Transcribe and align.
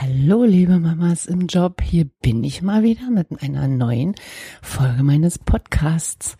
Hallo, 0.00 0.44
liebe 0.44 0.78
Mamas 0.78 1.26
im 1.26 1.48
Job. 1.48 1.82
Hier 1.82 2.04
bin 2.22 2.44
ich 2.44 2.62
mal 2.62 2.84
wieder 2.84 3.10
mit 3.10 3.42
einer 3.42 3.66
neuen 3.66 4.14
Folge 4.62 5.02
meines 5.02 5.40
Podcasts, 5.40 6.36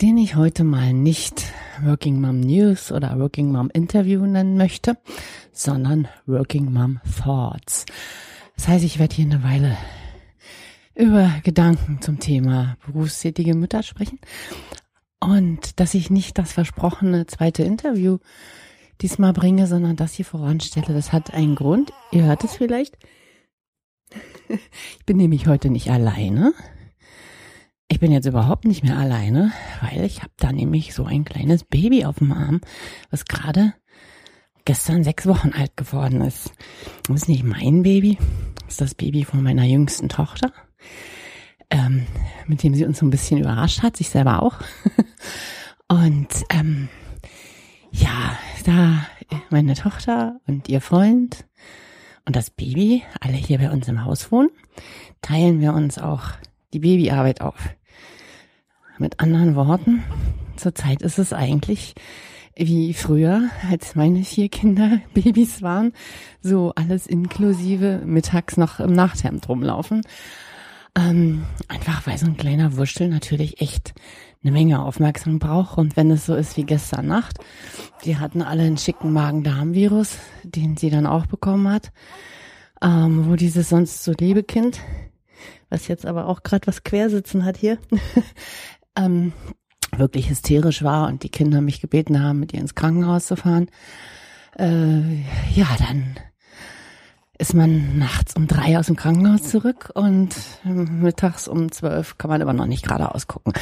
den 0.00 0.16
ich 0.16 0.36
heute 0.36 0.62
mal 0.62 0.92
nicht 0.92 1.42
Working 1.82 2.20
Mom 2.20 2.38
News 2.38 2.92
oder 2.92 3.18
Working 3.18 3.50
Mom 3.50 3.68
Interview 3.74 4.24
nennen 4.26 4.56
möchte, 4.56 4.96
sondern 5.50 6.06
Working 6.26 6.72
Mom 6.72 7.00
Thoughts. 7.20 7.84
Das 8.54 8.68
heißt, 8.68 8.84
ich 8.84 9.00
werde 9.00 9.16
hier 9.16 9.26
eine 9.26 9.42
Weile 9.42 9.76
über 10.94 11.32
Gedanken 11.42 12.00
zum 12.00 12.20
Thema 12.20 12.76
berufstätige 12.86 13.56
Mütter 13.56 13.82
sprechen 13.82 14.20
und 15.18 15.80
dass 15.80 15.94
ich 15.94 16.10
nicht 16.10 16.38
das 16.38 16.52
versprochene 16.52 17.26
zweite 17.26 17.64
Interview 17.64 18.18
diesmal 19.00 19.32
bringe, 19.32 19.66
sondern 19.66 19.96
das 19.96 20.14
hier 20.14 20.24
voranstelle. 20.24 20.94
Das 20.94 21.12
hat 21.12 21.34
einen 21.34 21.54
Grund. 21.54 21.92
Ihr 22.12 22.24
hört 22.24 22.44
es 22.44 22.56
vielleicht. 22.56 22.96
Ich 24.48 25.06
bin 25.06 25.16
nämlich 25.16 25.46
heute 25.46 25.70
nicht 25.70 25.90
alleine. 25.90 26.52
Ich 27.88 28.00
bin 28.00 28.12
jetzt 28.12 28.26
überhaupt 28.26 28.64
nicht 28.64 28.82
mehr 28.82 28.98
alleine, 28.98 29.52
weil 29.80 30.04
ich 30.04 30.22
habe 30.22 30.32
da 30.38 30.52
nämlich 30.52 30.94
so 30.94 31.04
ein 31.04 31.24
kleines 31.24 31.64
Baby 31.64 32.04
auf 32.04 32.18
dem 32.18 32.32
Arm, 32.32 32.60
was 33.10 33.26
gerade 33.26 33.74
gestern 34.64 35.04
sechs 35.04 35.26
Wochen 35.26 35.52
alt 35.52 35.76
geworden 35.76 36.20
ist. 36.22 36.52
Das 37.06 37.22
ist 37.22 37.28
nicht 37.28 37.44
mein 37.44 37.82
Baby, 37.82 38.18
das 38.62 38.72
ist 38.72 38.80
das 38.80 38.94
Baby 38.94 39.24
von 39.24 39.42
meiner 39.42 39.64
jüngsten 39.64 40.08
Tochter, 40.08 40.52
ähm, 41.70 42.06
mit 42.46 42.62
dem 42.62 42.74
sie 42.74 42.86
uns 42.86 42.98
so 42.98 43.06
ein 43.06 43.10
bisschen 43.10 43.38
überrascht 43.38 43.82
hat, 43.82 43.96
sich 43.96 44.08
selber 44.08 44.42
auch. 44.42 44.56
Und 45.88 46.28
ähm, 46.50 46.88
ja, 47.90 48.38
da 48.64 49.06
meine 49.50 49.74
Tochter 49.74 50.40
und 50.46 50.68
ihr 50.68 50.80
Freund 50.80 51.44
und 52.24 52.34
das 52.34 52.50
Baby 52.50 53.02
alle 53.20 53.36
hier 53.36 53.58
bei 53.58 53.70
uns 53.70 53.88
im 53.88 54.04
Haus 54.04 54.32
wohnen, 54.32 54.50
teilen 55.22 55.60
wir 55.60 55.74
uns 55.74 55.98
auch 55.98 56.30
die 56.72 56.80
Babyarbeit 56.80 57.40
auf. 57.40 57.70
Mit 58.98 59.20
anderen 59.20 59.54
Worten, 59.54 60.02
zurzeit 60.56 61.02
ist 61.02 61.18
es 61.18 61.32
eigentlich 61.32 61.94
wie 62.56 62.94
früher, 62.94 63.50
als 63.70 63.96
meine 63.96 64.24
vier 64.24 64.48
Kinder 64.48 65.00
Babys 65.14 65.60
waren, 65.60 65.92
so 66.40 66.72
alles 66.74 67.06
inklusive 67.06 68.02
mittags 68.04 68.56
noch 68.56 68.80
im 68.80 68.92
Nachthemd 68.92 69.48
rumlaufen. 69.48 70.02
Ähm, 70.96 71.44
einfach 71.68 72.06
weil 72.06 72.16
so 72.16 72.26
ein 72.26 72.36
kleiner 72.36 72.76
Wurstel 72.76 73.08
natürlich 73.08 73.60
echt 73.60 73.94
eine 74.44 74.52
Menge 74.52 74.82
Aufmerksamkeit 74.82 75.48
braucht. 75.48 75.78
Und 75.78 75.96
wenn 75.96 76.10
es 76.10 76.26
so 76.26 76.34
ist 76.34 76.56
wie 76.56 76.64
gestern 76.64 77.06
Nacht, 77.06 77.38
die 78.04 78.18
hatten 78.18 78.42
alle 78.42 78.62
einen 78.62 78.78
schicken 78.78 79.12
Magen-Darm-Virus, 79.12 80.18
den 80.42 80.76
sie 80.76 80.90
dann 80.90 81.06
auch 81.06 81.26
bekommen 81.26 81.68
hat, 81.68 81.92
ähm, 82.82 83.30
wo 83.30 83.36
dieses 83.36 83.70
sonst 83.70 84.04
so 84.04 84.12
Lebekind, 84.12 84.80
was 85.70 85.88
jetzt 85.88 86.06
aber 86.06 86.28
auch 86.28 86.42
gerade 86.42 86.66
was 86.66 86.84
quersitzen 86.84 87.44
hat 87.44 87.56
hier, 87.56 87.78
ähm, 88.96 89.32
wirklich 89.96 90.28
hysterisch 90.28 90.82
war 90.82 91.08
und 91.08 91.22
die 91.22 91.30
Kinder 91.30 91.60
mich 91.60 91.80
gebeten 91.80 92.22
haben, 92.22 92.40
mit 92.40 92.52
ihr 92.52 92.60
ins 92.60 92.74
Krankenhaus 92.74 93.26
zu 93.26 93.36
fahren. 93.36 93.70
Äh, 94.58 95.22
ja, 95.54 95.66
dann 95.78 96.16
ist 97.38 97.54
man 97.54 97.98
nachts 97.98 98.36
um 98.36 98.46
drei 98.46 98.78
aus 98.78 98.86
dem 98.86 98.96
Krankenhaus 98.96 99.42
zurück 99.42 99.90
und 99.94 100.34
mittags 100.64 101.48
um 101.48 101.72
zwölf 101.72 102.16
kann 102.16 102.30
man 102.30 102.42
aber 102.42 102.52
noch 102.52 102.66
nicht 102.66 102.84
geradeaus 102.84 103.26
gucken. 103.26 103.52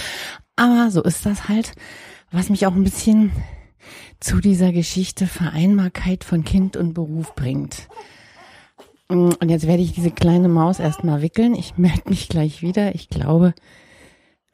Aber 0.62 0.92
so 0.92 1.02
ist 1.02 1.26
das 1.26 1.48
halt, 1.48 1.72
was 2.30 2.48
mich 2.48 2.68
auch 2.68 2.74
ein 2.76 2.84
bisschen 2.84 3.32
zu 4.20 4.38
dieser 4.38 4.70
Geschichte 4.70 5.26
Vereinbarkeit 5.26 6.22
von 6.22 6.44
Kind 6.44 6.76
und 6.76 6.94
Beruf 6.94 7.34
bringt. 7.34 7.88
Und 9.08 9.50
jetzt 9.50 9.66
werde 9.66 9.82
ich 9.82 9.92
diese 9.92 10.12
kleine 10.12 10.48
Maus 10.48 10.78
erstmal 10.78 11.20
wickeln. 11.20 11.56
Ich 11.56 11.78
melde 11.78 12.08
mich 12.08 12.28
gleich 12.28 12.62
wieder. 12.62 12.94
Ich 12.94 13.08
glaube, 13.08 13.54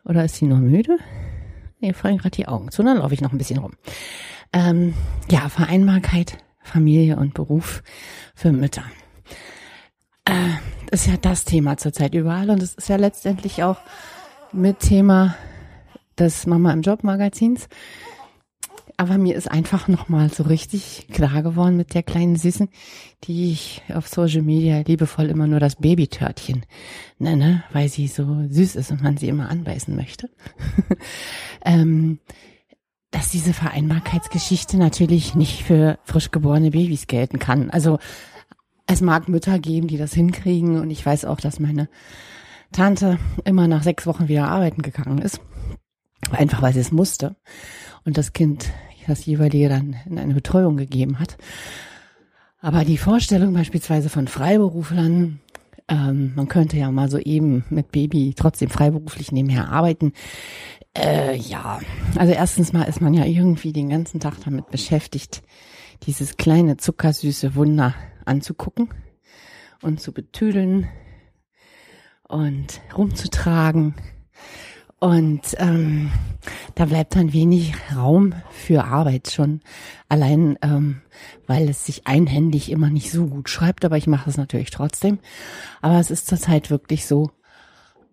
oder 0.03 0.25
ist 0.25 0.37
sie 0.37 0.47
nur 0.47 0.57
müde? 0.57 0.97
Nee, 1.81 1.93
fallen 1.93 2.17
gerade 2.17 2.31
die 2.31 2.49
Augen 2.49 2.71
zu, 2.71 2.83
dann 2.83 2.97
laufe 2.97 3.13
ich 3.13 3.21
noch 3.21 3.33
ein 3.33 3.39
bisschen 3.39 3.59
rum. 3.59 3.73
Ähm, 4.55 4.95
ja, 5.31 5.51
Vereinbarkeit, 5.51 6.39
Familie 6.63 7.19
und 7.19 7.35
Beruf 7.35 7.83
für 8.35 8.51
Mütter. 8.51 8.85
Äh, 10.25 10.55
ist 10.91 11.07
ja 11.07 11.19
das 11.19 11.45
Thema 11.45 11.77
zurzeit 11.77 12.15
überall 12.15 12.49
und 12.49 12.63
es 12.63 12.73
ist 12.77 12.89
ja 12.89 12.97
letztendlich 12.97 13.63
auch 13.63 13.77
mit 14.53 14.79
Thema 14.81 15.37
des 16.19 16.47
Mama 16.47 16.73
im 16.73 16.83
Job 16.83 17.05
Magazins. 17.05 17.69
Aber 19.01 19.17
mir 19.17 19.37
ist 19.37 19.49
einfach 19.49 19.87
nochmal 19.87 20.29
so 20.29 20.43
richtig 20.43 21.07
klar 21.13 21.43
geworden 21.43 21.77
mit 21.77 21.95
der 21.95 22.03
kleinen 22.03 22.35
Süßen, 22.35 22.69
die 23.25 23.53
ich 23.53 23.83
auf 23.95 24.09
Social 24.09 24.43
Media 24.43 24.81
liebevoll 24.81 25.27
immer 25.27 25.47
nur 25.47 25.61
das 25.61 25.77
Babytörtchen 25.77 26.67
nenne, 27.19 27.63
weil 27.73 27.89
sie 27.89 28.09
so 28.09 28.27
süß 28.49 28.75
ist 28.75 28.91
und 28.91 29.03
man 29.03 29.17
sie 29.17 29.29
immer 29.29 29.51
anbeißen 29.51 29.95
möchte. 29.95 30.29
ähm, 31.65 32.19
dass 33.13 33.31
diese 33.31 33.53
Vereinbarkeitsgeschichte 33.53 34.77
natürlich 34.77 35.37
nicht 35.37 35.63
für 35.63 35.99
frisch 36.03 36.33
geborene 36.33 36.73
Babys 36.73 37.07
gelten 37.07 37.39
kann. 37.39 37.71
Also 37.71 37.99
es 38.87 39.01
mag 39.01 39.29
Mütter 39.29 39.59
geben, 39.61 39.87
die 39.87 39.97
das 39.97 40.13
hinkriegen 40.13 40.81
und 40.81 40.91
ich 40.91 41.07
weiß 41.07 41.25
auch, 41.25 41.41
dass 41.41 41.61
meine 41.61 41.89
Tante 42.73 43.19
immer 43.45 43.69
nach 43.69 43.83
sechs 43.83 44.07
Wochen 44.07 44.29
wieder 44.29 44.49
arbeiten 44.49 44.83
gegangen 44.83 45.19
ist. 45.19 45.41
Einfach 46.31 46.63
weil 46.63 46.73
sie 46.73 46.81
es 46.81 46.93
musste. 46.93 47.37
Und 48.05 48.19
das 48.19 48.33
Kind 48.33 48.71
das 49.09 49.27
jeweilige 49.27 49.69
dann 49.69 49.97
in 50.07 50.19
eine 50.19 50.35
Betreuung 50.35 50.77
gegeben 50.77 51.19
hat. 51.19 51.37
Aber 52.61 52.85
die 52.85 52.99
Vorstellung 52.99 53.55
beispielsweise 53.55 54.09
von 54.09 54.29
Freiberuflern, 54.29 55.41
ähm, 55.89 56.33
man 56.35 56.49
könnte 56.49 56.77
ja 56.77 56.91
mal 56.91 57.11
so 57.11 57.19
eben 57.19 57.65
mit 57.71 57.93
Baby 57.93 58.35
trotzdem 58.37 58.69
freiberuflich 58.69 59.33
nebenher 59.33 59.71
arbeiten. 59.71 60.13
Äh, 60.97 61.37
ja, 61.37 61.81
also 62.17 62.33
erstens 62.33 62.73
mal 62.73 62.85
ist 62.85 63.01
man 63.01 63.15
ja 63.15 63.25
irgendwie 63.25 63.73
den 63.73 63.89
ganzen 63.89 64.21
Tag 64.21 64.35
damit 64.45 64.71
beschäftigt, 64.71 65.43
dieses 66.05 66.37
kleine 66.37 66.77
zuckersüße 66.77 67.55
Wunder 67.55 67.95
anzugucken 68.25 68.89
und 69.83 70.01
zu 70.01 70.13
betüdeln 70.13 70.89
und 72.29 72.81
rumzutragen 72.97 73.95
und 75.01 75.43
ähm, 75.59 76.11
da 76.75 76.87
bleibt 76.87 77.15
dann 77.15 77.33
wenig 77.33 77.75
Raum 77.95 78.35
für 78.51 78.85
Arbeit 78.85 79.31
schon. 79.31 79.61
Allein, 80.09 80.59
ähm, 80.63 81.03
weil 81.47 81.69
es 81.69 81.85
sich 81.85 82.07
einhändig 82.07 82.71
immer 82.71 82.91
nicht 82.91 83.11
so 83.11 83.27
gut 83.27 83.49
schreibt, 83.49 83.85
aber 83.85 83.97
ich 83.97 84.09
mache 84.09 84.29
es 84.29 84.37
natürlich 84.37 84.71
trotzdem. 84.71 85.21
Aber 85.83 86.01
es 86.01 86.11
ist 86.11 86.27
zurzeit 86.27 86.71
wirklich 86.71 87.07
so, 87.07 87.31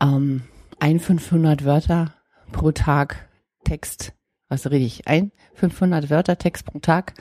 ähm, 0.02 0.44
ein 0.80 1.00
500 1.00 1.66
Wörter 1.66 2.14
pro 2.52 2.72
Tag 2.72 3.30
Text, 3.64 4.14
was 4.50 4.68
rede 4.68 4.86
ich, 4.86 5.08
ein 5.08 5.32
500 5.56 6.10
Wörter 6.12 6.38
Text 6.38 6.66
pro 6.66 6.80
Tag, 6.80 7.14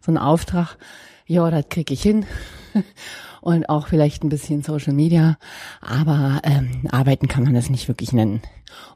so 0.00 0.12
ein 0.12 0.18
Auftrag, 0.18 0.76
ja, 1.26 1.50
das 1.50 1.68
kriege 1.68 1.92
ich 1.92 2.02
hin. 2.02 2.24
und 3.40 3.68
auch 3.68 3.88
vielleicht 3.88 4.22
ein 4.24 4.28
bisschen 4.28 4.62
Social 4.62 4.92
Media, 4.92 5.38
aber 5.80 6.40
ähm, 6.44 6.86
arbeiten 6.90 7.28
kann 7.28 7.44
man 7.44 7.54
das 7.54 7.70
nicht 7.70 7.88
wirklich 7.88 8.12
nennen. 8.12 8.42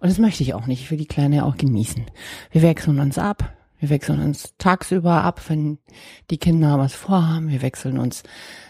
Und 0.00 0.09
das 0.09 0.19
möchte 0.19 0.43
ich 0.43 0.55
auch 0.55 0.66
nicht. 0.66 0.82
Ich 0.82 0.91
will 0.91 0.99
die 0.99 1.06
Kleine 1.06 1.44
auch 1.44 1.56
genießen. 1.56 2.05
Wir 2.50 2.62
wechseln 2.62 3.00
uns 3.00 3.19
ab. 3.19 3.55
Wir 3.78 3.91
wechseln 3.91 4.21
uns 4.22 4.55
tagsüber 4.56 5.25
ab, 5.25 5.43
wenn 5.49 5.78
die 6.31 6.38
Kinder 6.38 6.78
was 6.78 6.94
vorhaben. 6.94 7.50
Wir 7.50 7.60
wechseln 7.60 7.99
uns 7.99 8.22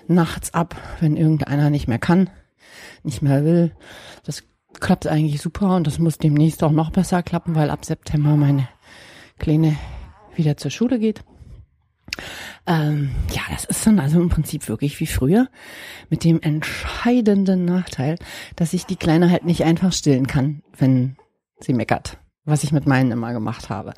nachts 0.09 0.53
ab, 0.55 0.75
wenn 1.01 1.17
irgendeiner 1.17 1.71
nicht 1.71 1.87
mehr 1.87 1.99
kann, 1.99 2.31
nicht 3.03 3.23
mehr 3.23 3.45
will. 3.45 3.77
Das 4.25 4.43
klappt 4.81 5.07
eigentlich 5.07 5.41
super 5.41 5.77
und 5.77 5.87
das 5.87 5.99
muss 5.99 6.19
demnächst 6.19 6.65
auch 6.65 6.73
noch 6.73 6.91
besser 6.91 7.23
klappen, 7.23 7.55
weil 7.55 7.71
ab 7.71 7.85
September 7.85 8.37
meine 8.37 8.69
Kleine 9.39 9.77
wieder 10.35 10.57
zur 10.57 10.71
Schule 10.71 10.99
geht. 10.99 11.23
Ähm, 12.67 13.11
ja, 13.31 13.43
das 13.51 13.65
ist 13.65 13.87
dann 13.87 13.99
also 13.99 14.21
im 14.21 14.29
Prinzip 14.29 14.69
wirklich 14.69 14.99
wie 15.01 15.07
früher 15.07 15.49
mit 16.11 16.25
dem 16.25 16.41
entscheidenden 16.41 17.65
Nachteil, 17.65 18.19
dass 18.57 18.73
ich 18.73 18.87
die 18.87 18.97
Kleine 18.97 19.31
halt 19.31 19.45
nicht 19.45 19.65
einfach 19.65 19.93
stillen 19.93 20.27
kann, 20.27 20.63
wenn 20.77 21.17
sie 21.61 21.73
meckert, 21.73 22.19
was 22.45 22.65
ich 22.65 22.73
mit 22.73 22.87
meinen 22.87 23.13
immer 23.13 23.33
gemacht 23.33 23.69
habe. 23.69 23.93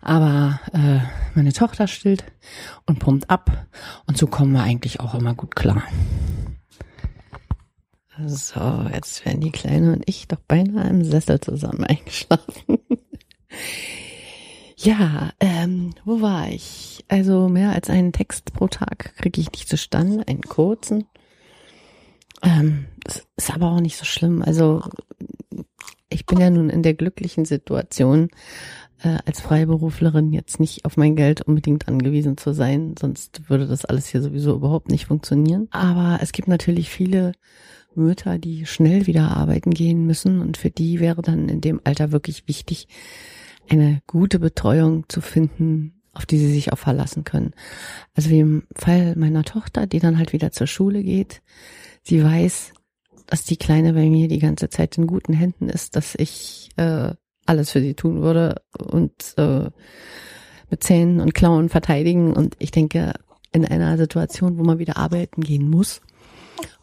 Aber 0.00 0.60
äh, 0.72 1.00
meine 1.34 1.52
Tochter 1.52 1.86
stillt 1.86 2.24
und 2.86 2.98
pumpt 2.98 3.30
ab 3.30 3.66
und 4.06 4.18
so 4.18 4.26
kommen 4.26 4.52
wir 4.52 4.62
eigentlich 4.62 5.00
auch 5.00 5.14
immer 5.14 5.34
gut 5.34 5.56
klar. 5.56 5.82
So, 8.26 8.86
jetzt 8.92 9.24
werden 9.24 9.40
die 9.40 9.50
Kleine 9.50 9.92
und 9.92 10.04
ich 10.06 10.28
doch 10.28 10.38
beinahe 10.46 10.88
im 10.88 11.04
Sessel 11.04 11.40
zusammen 11.40 11.84
eingeschlafen. 11.84 12.78
Ja, 14.84 15.32
ähm, 15.40 15.94
wo 16.04 16.20
war 16.20 16.50
ich? 16.50 17.06
Also 17.08 17.48
mehr 17.48 17.72
als 17.72 17.88
einen 17.88 18.12
Text 18.12 18.52
pro 18.52 18.68
Tag 18.68 19.16
kriege 19.16 19.40
ich 19.40 19.50
nicht 19.50 19.66
zustande, 19.66 20.28
einen 20.28 20.42
kurzen. 20.42 21.06
Ähm, 22.42 22.84
ist 23.34 23.54
aber 23.54 23.70
auch 23.70 23.80
nicht 23.80 23.96
so 23.96 24.04
schlimm. 24.04 24.42
Also 24.42 24.82
ich 26.10 26.26
bin 26.26 26.38
ja 26.38 26.50
nun 26.50 26.68
in 26.68 26.82
der 26.82 26.92
glücklichen 26.92 27.46
Situation, 27.46 28.28
äh, 29.02 29.16
als 29.24 29.40
Freiberuflerin 29.40 30.34
jetzt 30.34 30.60
nicht 30.60 30.84
auf 30.84 30.98
mein 30.98 31.16
Geld 31.16 31.40
unbedingt 31.40 31.88
angewiesen 31.88 32.36
zu 32.36 32.52
sein, 32.52 32.94
sonst 32.98 33.48
würde 33.48 33.66
das 33.66 33.86
alles 33.86 34.08
hier 34.08 34.20
sowieso 34.20 34.54
überhaupt 34.54 34.90
nicht 34.90 35.06
funktionieren. 35.06 35.66
Aber 35.70 36.18
es 36.20 36.32
gibt 36.32 36.46
natürlich 36.46 36.90
viele 36.90 37.32
Mütter, 37.94 38.38
die 38.38 38.66
schnell 38.66 39.06
wieder 39.06 39.34
arbeiten 39.34 39.70
gehen 39.70 40.04
müssen 40.04 40.42
und 40.42 40.58
für 40.58 40.70
die 40.70 41.00
wäre 41.00 41.22
dann 41.22 41.48
in 41.48 41.62
dem 41.62 41.80
Alter 41.84 42.12
wirklich 42.12 42.46
wichtig, 42.48 42.86
eine 43.68 44.02
gute 44.06 44.38
Betreuung 44.38 45.08
zu 45.08 45.20
finden, 45.20 46.02
auf 46.12 46.26
die 46.26 46.38
sie 46.38 46.52
sich 46.52 46.72
auch 46.72 46.78
verlassen 46.78 47.24
können. 47.24 47.52
Also 48.14 48.30
wie 48.30 48.40
im 48.40 48.64
Fall 48.76 49.16
meiner 49.16 49.44
Tochter, 49.44 49.86
die 49.86 49.98
dann 49.98 50.18
halt 50.18 50.32
wieder 50.32 50.52
zur 50.52 50.66
Schule 50.66 51.02
geht. 51.02 51.42
Sie 52.02 52.22
weiß, 52.22 52.72
dass 53.26 53.44
die 53.44 53.56
Kleine 53.56 53.94
bei 53.94 54.08
mir 54.08 54.28
die 54.28 54.38
ganze 54.38 54.68
Zeit 54.68 54.98
in 54.98 55.06
guten 55.06 55.32
Händen 55.32 55.68
ist, 55.68 55.96
dass 55.96 56.14
ich 56.14 56.70
äh, 56.76 57.14
alles 57.46 57.70
für 57.70 57.80
sie 57.80 57.94
tun 57.94 58.22
würde 58.22 58.62
und 58.78 59.34
äh, 59.36 59.70
mit 60.70 60.82
Zähnen 60.82 61.20
und 61.20 61.34
Klauen 61.34 61.68
verteidigen. 61.68 62.32
Und 62.32 62.56
ich 62.58 62.70
denke, 62.70 63.14
in 63.52 63.64
einer 63.64 63.96
Situation, 63.96 64.58
wo 64.58 64.64
man 64.64 64.78
wieder 64.78 64.96
arbeiten 64.96 65.40
gehen 65.40 65.70
muss 65.70 66.00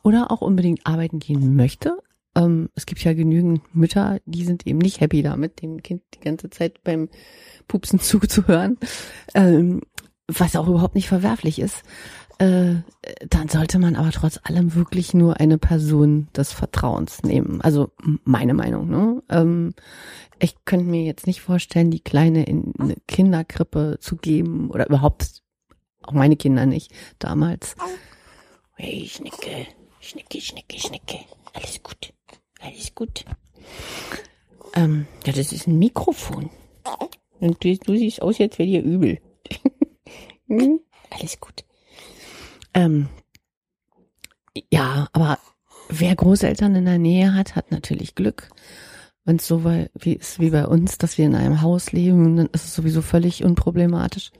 oder 0.04 0.31
auch 0.31 0.42
unbedingt 0.42 0.86
arbeiten 0.86 1.19
gehen 1.19 1.56
möchte, 1.56 1.98
ähm, 2.36 2.69
es 2.75 2.86
gibt 2.86 3.04
ja 3.04 3.13
genügend 3.13 3.75
Mütter, 3.75 4.19
die 4.25 4.45
sind 4.45 4.66
eben 4.66 4.80
nicht 4.80 5.01
happy 5.01 5.22
damit, 5.22 5.62
dem 5.62 5.83
Kind 5.83 6.01
die 6.13 6.19
ganze 6.19 6.50
Zeit 6.50 6.83
beim 6.83 7.10
Pupsen 7.68 8.00
zuzuhören, 8.01 8.78
ähm, 9.33 9.81
was 10.28 10.56
auch 10.56 10.68
überhaupt 10.68 10.95
nicht 10.95 11.07
verwerflich 11.07 11.60
ist. 11.60 11.83
Äh, 12.38 12.81
dann 13.30 13.50
sollte 13.50 13.78
man 13.78 13.95
aber 13.95 14.12
trotz 14.12 14.39
allem 14.44 14.74
wirklich 14.74 15.13
nur 15.13 15.39
eine 15.39 15.60
Person 15.60 16.28
des 16.36 16.51
Vertrauens 16.51 17.22
nehmen. 17.22 17.62
Also 17.62 17.92
meine 18.24 18.56
Meinung. 18.56 18.89
Ne? 18.89 19.22
Ähm, 19.30 19.75
ich 20.39 20.56
könnte 20.66 20.86
mir 20.86 21.04
jetzt 21.04 21.27
nicht 21.27 21.42
vorstellen, 21.42 21.92
die 21.92 22.00
Kleine 22.00 22.45
in 22.45 22.74
eine 22.80 22.95
Kinderkrippe 23.07 23.98
zu 24.00 24.16
geben 24.16 24.72
oder 24.72 24.88
überhaupt 24.88 25.44
auch 26.01 26.13
meine 26.13 26.36
Kinder 26.36 26.66
nicht 26.66 26.92
damals. 27.19 27.75
Hey, 28.75 29.07
Schnicke, 29.07 29.68
Schnicke, 30.00 30.42
Schnicke, 30.42 30.80
Schnicke. 30.80 31.19
Alles 31.54 31.84
gut, 31.84 32.12
alles 32.62 32.96
gut. 32.96 33.25
Ähm, 34.74 35.08
ja, 35.25 35.34
das 35.34 35.52
ist 35.52 35.68
ein 35.68 35.80
Mikrofon. 35.80 36.50
Und 37.40 37.63
du, 37.63 37.75
du 37.78 37.98
siehst 37.98 38.22
aus, 38.22 38.38
jetzt 38.38 38.60
wäre 38.60 38.69
dir 38.69 38.84
übel. 38.84 39.19
hm? 40.48 40.80
Alles 41.10 41.40
gut. 41.40 41.66
Ähm, 42.74 43.10
ja, 44.72 45.08
aber 45.12 45.40
wer 45.90 46.16
Großeltern 46.16 46.75
in 46.75 46.86
der 46.86 47.00
Nähe 47.00 47.34
hat, 47.34 47.56
hat 47.56 47.72
natürlich 47.72 48.16
Glück. 48.16 48.50
Wenn 49.24 49.36
es 49.36 49.48
so 49.48 49.66
wie 49.66 50.13
ist 50.13 50.40
wie 50.40 50.50
bei 50.50 50.66
uns, 50.66 50.98
dass 50.98 51.18
wir 51.18 51.25
in 51.25 51.36
einem 51.36 51.62
Haus 51.62 51.92
leben, 51.92 52.38
dann 52.38 52.48
ist 52.48 52.66
es 52.66 52.74
sowieso 52.74 53.02
völlig 53.02 53.44
unproblematisch. 53.44 54.31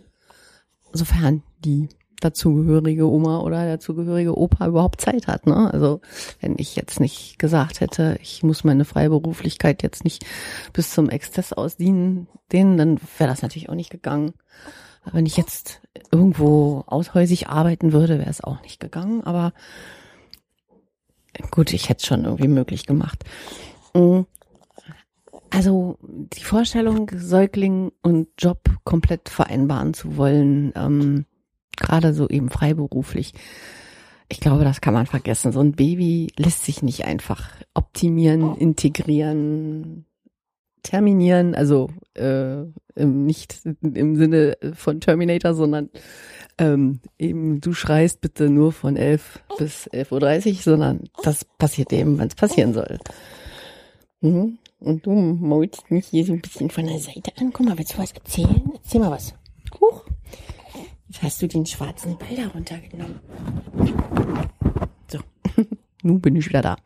Sofern 0.92 1.44
die 1.60 1.88
dazugehörige 2.24 3.06
Oma 3.06 3.40
oder 3.40 3.66
dazugehörige 3.66 4.38
Opa 4.38 4.68
überhaupt 4.68 5.02
Zeit 5.02 5.28
hat. 5.28 5.48
Ne? 5.48 5.72
Also 5.74 6.02
wenn 6.40 6.56
ich 6.58 6.76
jetzt 6.76 7.00
nicht 7.00 7.40
gesagt 7.40 7.82
hätte, 7.82 8.18
ich 8.22 8.44
muss 8.44 8.64
meine 8.64 8.86
Freiberuflichkeit 8.86 9.84
jetzt 9.84 10.04
nicht 10.04 10.26
bis 10.74 10.92
zum 10.92 11.10
Exzess 11.10 11.54
ausdienen, 11.54 12.28
denen, 12.52 12.78
dann 12.78 13.00
wäre 13.18 13.30
das 13.30 13.42
natürlich 13.42 13.70
auch 13.70 13.76
nicht 13.76 13.92
gegangen. 13.92 14.34
Wenn 15.12 15.26
ich 15.26 15.36
jetzt 15.36 15.82
irgendwo 16.12 16.84
aushäusig 16.86 17.48
arbeiten 17.48 17.92
würde, 17.92 18.20
wäre 18.20 18.30
es 18.30 18.44
auch 18.44 18.62
nicht 18.62 18.80
gegangen. 18.80 19.24
Aber 19.24 19.52
gut, 21.50 21.74
ich 21.74 21.90
hätte 21.90 22.02
es 22.02 22.06
schon 22.06 22.26
irgendwie 22.26 22.48
möglich 22.48 22.86
gemacht. 22.86 23.24
Mm. 23.94 24.22
Also 25.54 25.98
die 26.02 26.44
Vorstellung, 26.46 27.12
Säugling 27.14 27.92
und 28.02 28.30
Job 28.38 28.70
komplett 28.86 29.28
vereinbaren 29.28 29.94
zu 29.94 30.16
wollen, 30.16 30.72
ähm, 30.76 31.26
gerade 31.82 32.14
so 32.14 32.30
eben 32.30 32.50
freiberuflich, 32.50 33.34
ich 34.32 34.40
glaube, 34.40 34.64
das 34.64 34.80
kann 34.80 34.94
man 34.94 35.08
vergessen. 35.08 35.52
So 35.52 35.60
ein 35.60 35.74
Baby 35.74 36.32
lässt 36.38 36.64
sich 36.64 36.82
nicht 36.82 37.04
einfach 37.04 37.50
optimieren, 37.74 38.56
integrieren, 38.56 40.06
terminieren, 40.84 41.54
also 41.54 41.90
äh, 42.16 42.64
nicht 42.96 43.60
im 43.82 44.16
Sinne 44.16 44.58
von 44.74 45.02
Terminator, 45.02 45.54
sondern 45.54 45.90
ähm, 46.58 47.02
eben 47.20 47.60
du 47.60 47.74
schreist 47.74 48.22
bitte 48.22 48.50
nur 48.50 48.72
von 48.72 48.96
11 48.96 49.42
bis 49.58 49.90
11.30 49.90 50.48
Uhr, 50.48 50.62
sondern 50.62 51.04
das 51.24 51.44
passiert 51.44 51.92
eben, 51.92 52.18
wenn 52.18 52.28
es 52.28 52.36
passieren 52.36 52.74
soll. 52.74 53.00
Mhm. 54.22 54.58
Und 54.80 55.06
du 55.06 55.12
maulst 55.12 55.92
mich 55.92 56.08
hier 56.08 56.26
so 56.26 56.34
ein 56.34 56.42
bisschen 56.42 56.70
von 56.70 56.88
der 56.88 57.00
Seite 57.00 57.32
an. 57.38 57.52
Guck 57.54 57.68
mal, 57.68 57.78
willst 57.78 57.94
du 57.94 57.98
was 58.00 58.14
erzählen? 58.14 58.72
Erzähl 58.74 59.00
mal 59.00 59.12
was. 59.12 59.34
Huch. 59.80 60.06
Hast 61.20 61.42
du 61.42 61.48
den 61.48 61.66
schwarzen 61.66 62.18
Ball 62.18 62.36
da 62.36 62.48
runtergenommen. 62.48 63.20
So, 65.08 65.20
nun 66.04 66.22
bin 66.22 66.36
ich 66.36 66.48
wieder 66.48 66.62
da. 66.62 66.78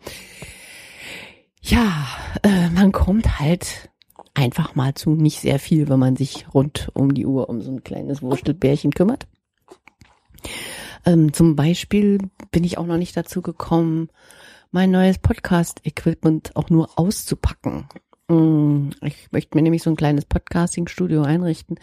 Ja, 1.61 2.07
äh, 2.43 2.69
man 2.69 2.91
kommt 2.91 3.39
halt 3.39 3.89
einfach 4.33 4.75
mal 4.75 4.93
zu 4.93 5.11
nicht 5.11 5.39
sehr 5.39 5.59
viel, 5.59 5.89
wenn 5.89 5.99
man 5.99 6.15
sich 6.15 6.53
rund 6.53 6.89
um 6.93 7.13
die 7.13 7.25
Uhr 7.25 7.49
um 7.49 7.61
so 7.61 7.71
ein 7.71 7.83
kleines 7.83 8.21
Wurstelbärchen 8.21 8.91
kümmert. 8.91 9.27
Ähm, 11.05 11.33
zum 11.33 11.55
Beispiel 11.55 12.19
bin 12.51 12.63
ich 12.63 12.77
auch 12.77 12.85
noch 12.85 12.97
nicht 12.97 13.15
dazu 13.15 13.41
gekommen, 13.41 14.09
mein 14.71 14.91
neues 14.91 15.19
Podcast-Equipment 15.19 16.55
auch 16.55 16.69
nur 16.69 16.99
auszupacken. 16.99 17.87
Mm, 18.27 18.89
ich 19.01 19.31
möchte 19.31 19.55
mir 19.55 19.61
nämlich 19.61 19.83
so 19.83 19.89
ein 19.89 19.95
kleines 19.95 20.25
Podcasting-Studio 20.25 21.23
einrichten, 21.23 21.79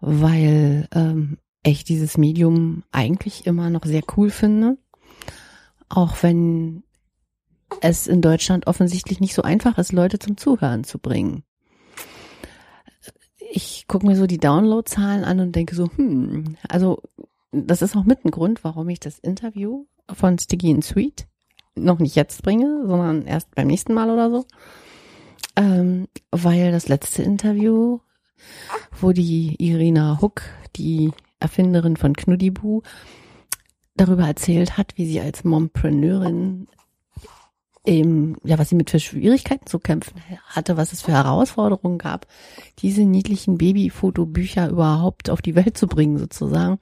weil 0.00 0.88
ähm, 0.92 1.38
ich 1.64 1.84
dieses 1.84 2.18
Medium 2.18 2.84
eigentlich 2.92 3.46
immer 3.46 3.70
noch 3.70 3.84
sehr 3.84 4.02
cool 4.16 4.30
finde. 4.30 4.76
Auch 5.88 6.22
wenn 6.22 6.84
es 7.80 8.06
in 8.06 8.22
Deutschland 8.22 8.66
offensichtlich 8.66 9.20
nicht 9.20 9.34
so 9.34 9.42
einfach 9.42 9.78
ist, 9.78 9.92
Leute 9.92 10.18
zum 10.18 10.36
Zuhören 10.36 10.84
zu 10.84 10.98
bringen. 10.98 11.42
Ich 13.50 13.86
gucke 13.88 14.06
mir 14.06 14.16
so 14.16 14.26
die 14.26 14.38
Downloadzahlen 14.38 15.24
an 15.24 15.40
und 15.40 15.54
denke 15.54 15.74
so, 15.74 15.88
hm, 15.96 16.56
also 16.68 17.02
das 17.52 17.82
ist 17.82 17.96
auch 17.96 18.04
mit 18.04 18.24
ein 18.24 18.30
Grund, 18.30 18.64
warum 18.64 18.88
ich 18.88 19.00
das 19.00 19.18
Interview 19.18 19.86
von 20.12 20.38
Sticky 20.38 20.72
and 20.72 20.84
Sweet 20.84 21.26
noch 21.76 21.98
nicht 21.98 22.16
jetzt 22.16 22.42
bringe, 22.42 22.86
sondern 22.86 23.26
erst 23.26 23.54
beim 23.54 23.66
nächsten 23.66 23.94
Mal 23.94 24.10
oder 24.10 24.30
so. 24.30 24.44
Ähm, 25.56 26.08
weil 26.30 26.72
das 26.72 26.88
letzte 26.88 27.22
Interview, 27.22 28.00
wo 29.00 29.12
die 29.12 29.56
Irina 29.58 30.20
Huck, 30.20 30.42
die 30.76 31.12
Erfinderin 31.44 31.96
von 31.96 32.14
Knuddibu, 32.14 32.82
darüber 33.96 34.26
erzählt 34.26 34.76
hat, 34.76 34.94
wie 34.96 35.06
sie 35.06 35.20
als 35.20 35.44
Mompreneurin 35.44 36.66
eben, 37.86 38.36
ja, 38.44 38.58
was 38.58 38.70
sie 38.70 38.76
mit 38.76 38.90
für 38.90 38.98
Schwierigkeiten 38.98 39.66
zu 39.66 39.78
kämpfen 39.78 40.20
hatte, 40.46 40.76
was 40.76 40.92
es 40.92 41.02
für 41.02 41.12
Herausforderungen 41.12 41.98
gab, 41.98 42.26
diese 42.78 43.02
niedlichen 43.02 43.58
Babyfotobücher 43.58 44.70
überhaupt 44.70 45.28
auf 45.28 45.42
die 45.42 45.54
Welt 45.54 45.76
zu 45.76 45.86
bringen, 45.86 46.18
sozusagen. 46.18 46.78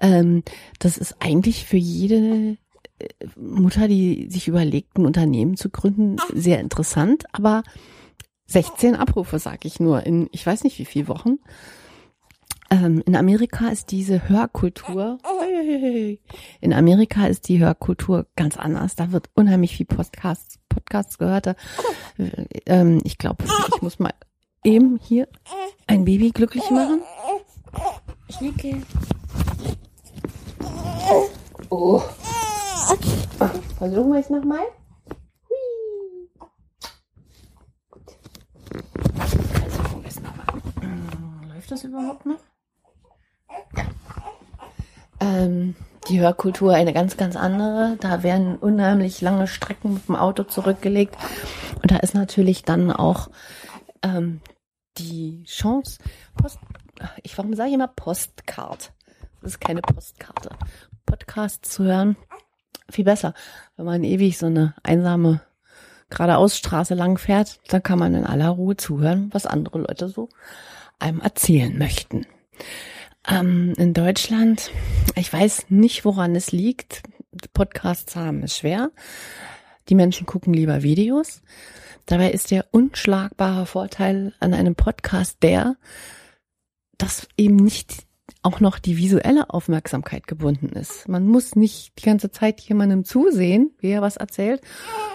Ähm, 0.00 0.42
das 0.78 0.98
ist 0.98 1.16
eigentlich 1.20 1.64
für 1.64 1.78
jede 1.78 2.58
äh, 2.98 3.08
Mutter, 3.36 3.88
die 3.88 4.28
sich 4.30 4.46
überlegt, 4.46 4.98
ein 4.98 5.06
Unternehmen 5.06 5.56
zu 5.56 5.70
gründen, 5.70 6.16
sehr 6.34 6.60
interessant, 6.60 7.24
aber 7.32 7.62
16 8.46 8.94
Abrufe, 8.94 9.38
sag 9.38 9.64
ich 9.64 9.80
nur, 9.80 10.04
in 10.04 10.28
ich 10.32 10.46
weiß 10.46 10.64
nicht 10.64 10.78
wie 10.78 10.84
viel 10.84 11.08
Wochen. 11.08 11.38
Ähm, 12.72 13.02
in 13.04 13.16
Amerika 13.16 13.68
ist 13.68 13.90
diese 13.90 14.30
Hörkultur, 14.30 15.18
in 16.62 16.72
Amerika 16.72 17.26
ist 17.26 17.48
die 17.48 17.62
Hörkultur 17.62 18.26
ganz 18.34 18.56
anders. 18.56 18.96
Da 18.96 19.12
wird 19.12 19.28
unheimlich 19.34 19.76
viel 19.76 19.84
Podcasts, 19.84 20.58
Podcasts 20.70 21.18
gehört. 21.18 21.54
Ähm, 22.64 23.02
ich 23.04 23.18
glaube, 23.18 23.44
ich 23.74 23.82
muss 23.82 23.98
mal 23.98 24.14
eben 24.64 24.98
hier 25.02 25.28
ein 25.86 26.06
Baby 26.06 26.30
glücklich 26.30 26.70
machen. 26.70 27.02
Schnicke. 28.30 28.80
Oh. 31.68 32.02
Versuchen 33.76 34.12
wir 34.12 34.20
es 34.20 34.30
nochmal. 34.30 34.64
Gut. 37.90 38.16
Versuchen 39.18 40.02
wir 40.02 40.08
es 40.08 40.20
nochmal. 40.22 40.46
Läuft 41.52 41.70
das 41.70 41.84
überhaupt 41.84 42.24
noch? 42.24 42.40
Ähm, 45.20 45.74
die 46.08 46.20
Hörkultur 46.20 46.74
eine 46.74 46.92
ganz, 46.92 47.16
ganz 47.16 47.36
andere. 47.36 47.96
Da 48.00 48.22
werden 48.22 48.56
unheimlich 48.56 49.20
lange 49.20 49.46
Strecken 49.46 49.94
mit 49.94 50.08
dem 50.08 50.16
Auto 50.16 50.42
zurückgelegt. 50.42 51.16
Und 51.80 51.90
da 51.90 51.98
ist 51.98 52.14
natürlich 52.14 52.64
dann 52.64 52.90
auch 52.90 53.28
ähm, 54.02 54.40
die 54.98 55.44
Chance, 55.44 55.98
Post, 56.36 56.58
ich 57.22 57.36
warum 57.38 57.54
sage 57.54 57.68
ich 57.68 57.74
immer 57.74 57.88
Postcard? 57.88 58.92
Das 59.40 59.52
ist 59.52 59.60
keine 59.60 59.80
Postkarte. 59.80 60.50
Podcast 61.06 61.66
zu 61.66 61.84
hören, 61.84 62.16
viel 62.88 63.04
besser. 63.04 63.34
Wenn 63.76 63.86
man 63.86 64.04
ewig 64.04 64.38
so 64.38 64.46
eine 64.46 64.74
einsame 64.82 65.40
geradeaus 66.10 66.56
Straße 66.56 66.94
lang 66.94 67.18
fährt, 67.18 67.60
dann 67.68 67.82
kann 67.82 67.98
man 67.98 68.14
in 68.14 68.26
aller 68.26 68.50
Ruhe 68.50 68.76
zuhören, 68.76 69.30
was 69.32 69.46
andere 69.46 69.78
Leute 69.78 70.08
so 70.08 70.28
einem 70.98 71.20
erzählen 71.20 71.76
möchten. 71.76 72.26
Ähm, 73.28 73.74
in 73.76 73.94
Deutschland, 73.94 74.70
ich 75.14 75.32
weiß 75.32 75.66
nicht, 75.68 76.04
woran 76.04 76.34
es 76.34 76.52
liegt. 76.52 77.02
Podcasts 77.52 78.16
haben 78.16 78.42
es 78.42 78.56
schwer. 78.56 78.90
Die 79.88 79.94
Menschen 79.94 80.26
gucken 80.26 80.52
lieber 80.52 80.82
Videos. 80.82 81.42
Dabei 82.06 82.30
ist 82.30 82.50
der 82.50 82.66
unschlagbare 82.72 83.66
Vorteil 83.66 84.34
an 84.40 84.54
einem 84.54 84.74
Podcast 84.74 85.42
der, 85.42 85.76
dass 86.98 87.28
eben 87.36 87.56
nicht 87.56 88.06
auch 88.42 88.60
noch 88.60 88.78
die 88.78 88.96
visuelle 88.96 89.50
Aufmerksamkeit 89.50 90.26
gebunden 90.26 90.70
ist. 90.70 91.08
Man 91.08 91.26
muss 91.26 91.54
nicht 91.54 91.98
die 91.98 92.04
ganze 92.04 92.30
Zeit 92.30 92.60
jemandem 92.60 93.04
zusehen, 93.04 93.70
wie 93.78 93.90
er 93.90 94.02
was 94.02 94.16
erzählt, 94.16 94.60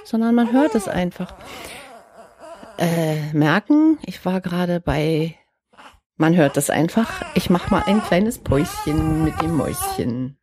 sondern 0.05 0.33
man 0.33 0.53
hört 0.53 0.75
es 0.75 0.87
einfach. 0.87 1.35
Äh, 2.77 3.33
merken, 3.33 3.97
ich 4.05 4.23
war 4.23 4.39
gerade 4.39 4.79
bei, 4.79 5.35
man 6.17 6.35
hört 6.35 6.57
es 6.57 6.69
einfach, 6.69 7.23
ich 7.35 7.49
mache 7.49 7.71
mal 7.71 7.83
ein 7.85 8.01
kleines 8.01 8.39
Päuschen 8.39 9.23
mit 9.23 9.39
dem 9.41 9.55
Mäuschen. 9.55 10.37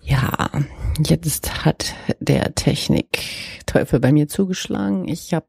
Ja, 0.00 0.50
jetzt 0.98 1.64
hat 1.64 1.94
der 2.18 2.54
Technik-Teufel 2.54 4.00
bei 4.00 4.12
mir 4.12 4.28
zugeschlagen. 4.28 5.08
Ich 5.08 5.32
habe 5.32 5.46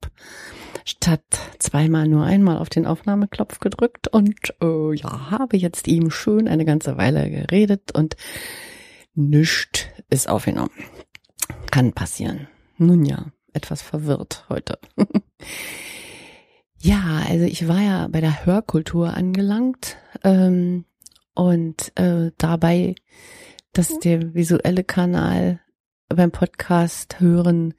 statt 0.85 1.23
zweimal 1.59 2.07
nur 2.07 2.23
einmal 2.23 2.57
auf 2.57 2.69
den 2.69 2.85
Aufnahmeknopf 2.85 3.59
gedrückt 3.59 4.07
und 4.07 4.53
äh, 4.61 4.95
ja, 4.95 5.31
habe 5.31 5.57
jetzt 5.57 5.87
ihm 5.87 6.11
schön 6.11 6.47
eine 6.47 6.63
ganze 6.63 6.97
Weile 6.97 7.29
geredet 7.29 7.91
und 7.93 8.15
nichts 9.13 9.87
ist 10.09 10.29
aufgenommen. 10.29 10.71
Kann 11.71 11.93
passieren. 11.93 12.47
Nun 12.77 13.03
ja, 13.05 13.25
etwas 13.53 13.81
verwirrt 13.81 14.45
heute. 14.49 14.77
ja, 16.85 17.23
also 17.27 17.45
ich 17.45 17.67
war 17.67 17.81
ja 17.81 18.07
bei 18.09 18.21
der 18.21 18.45
Hörkultur 18.45 19.15
angelangt 19.15 19.97
ähm, 20.23 20.85
und 21.33 21.91
äh, 21.97 22.31
dabei, 22.37 22.93
dass 23.73 23.97
der 23.97 24.35
visuelle 24.35 24.83
Kanal 24.83 25.59
beim 26.09 26.29
Podcast 26.29 27.19
hören 27.19 27.73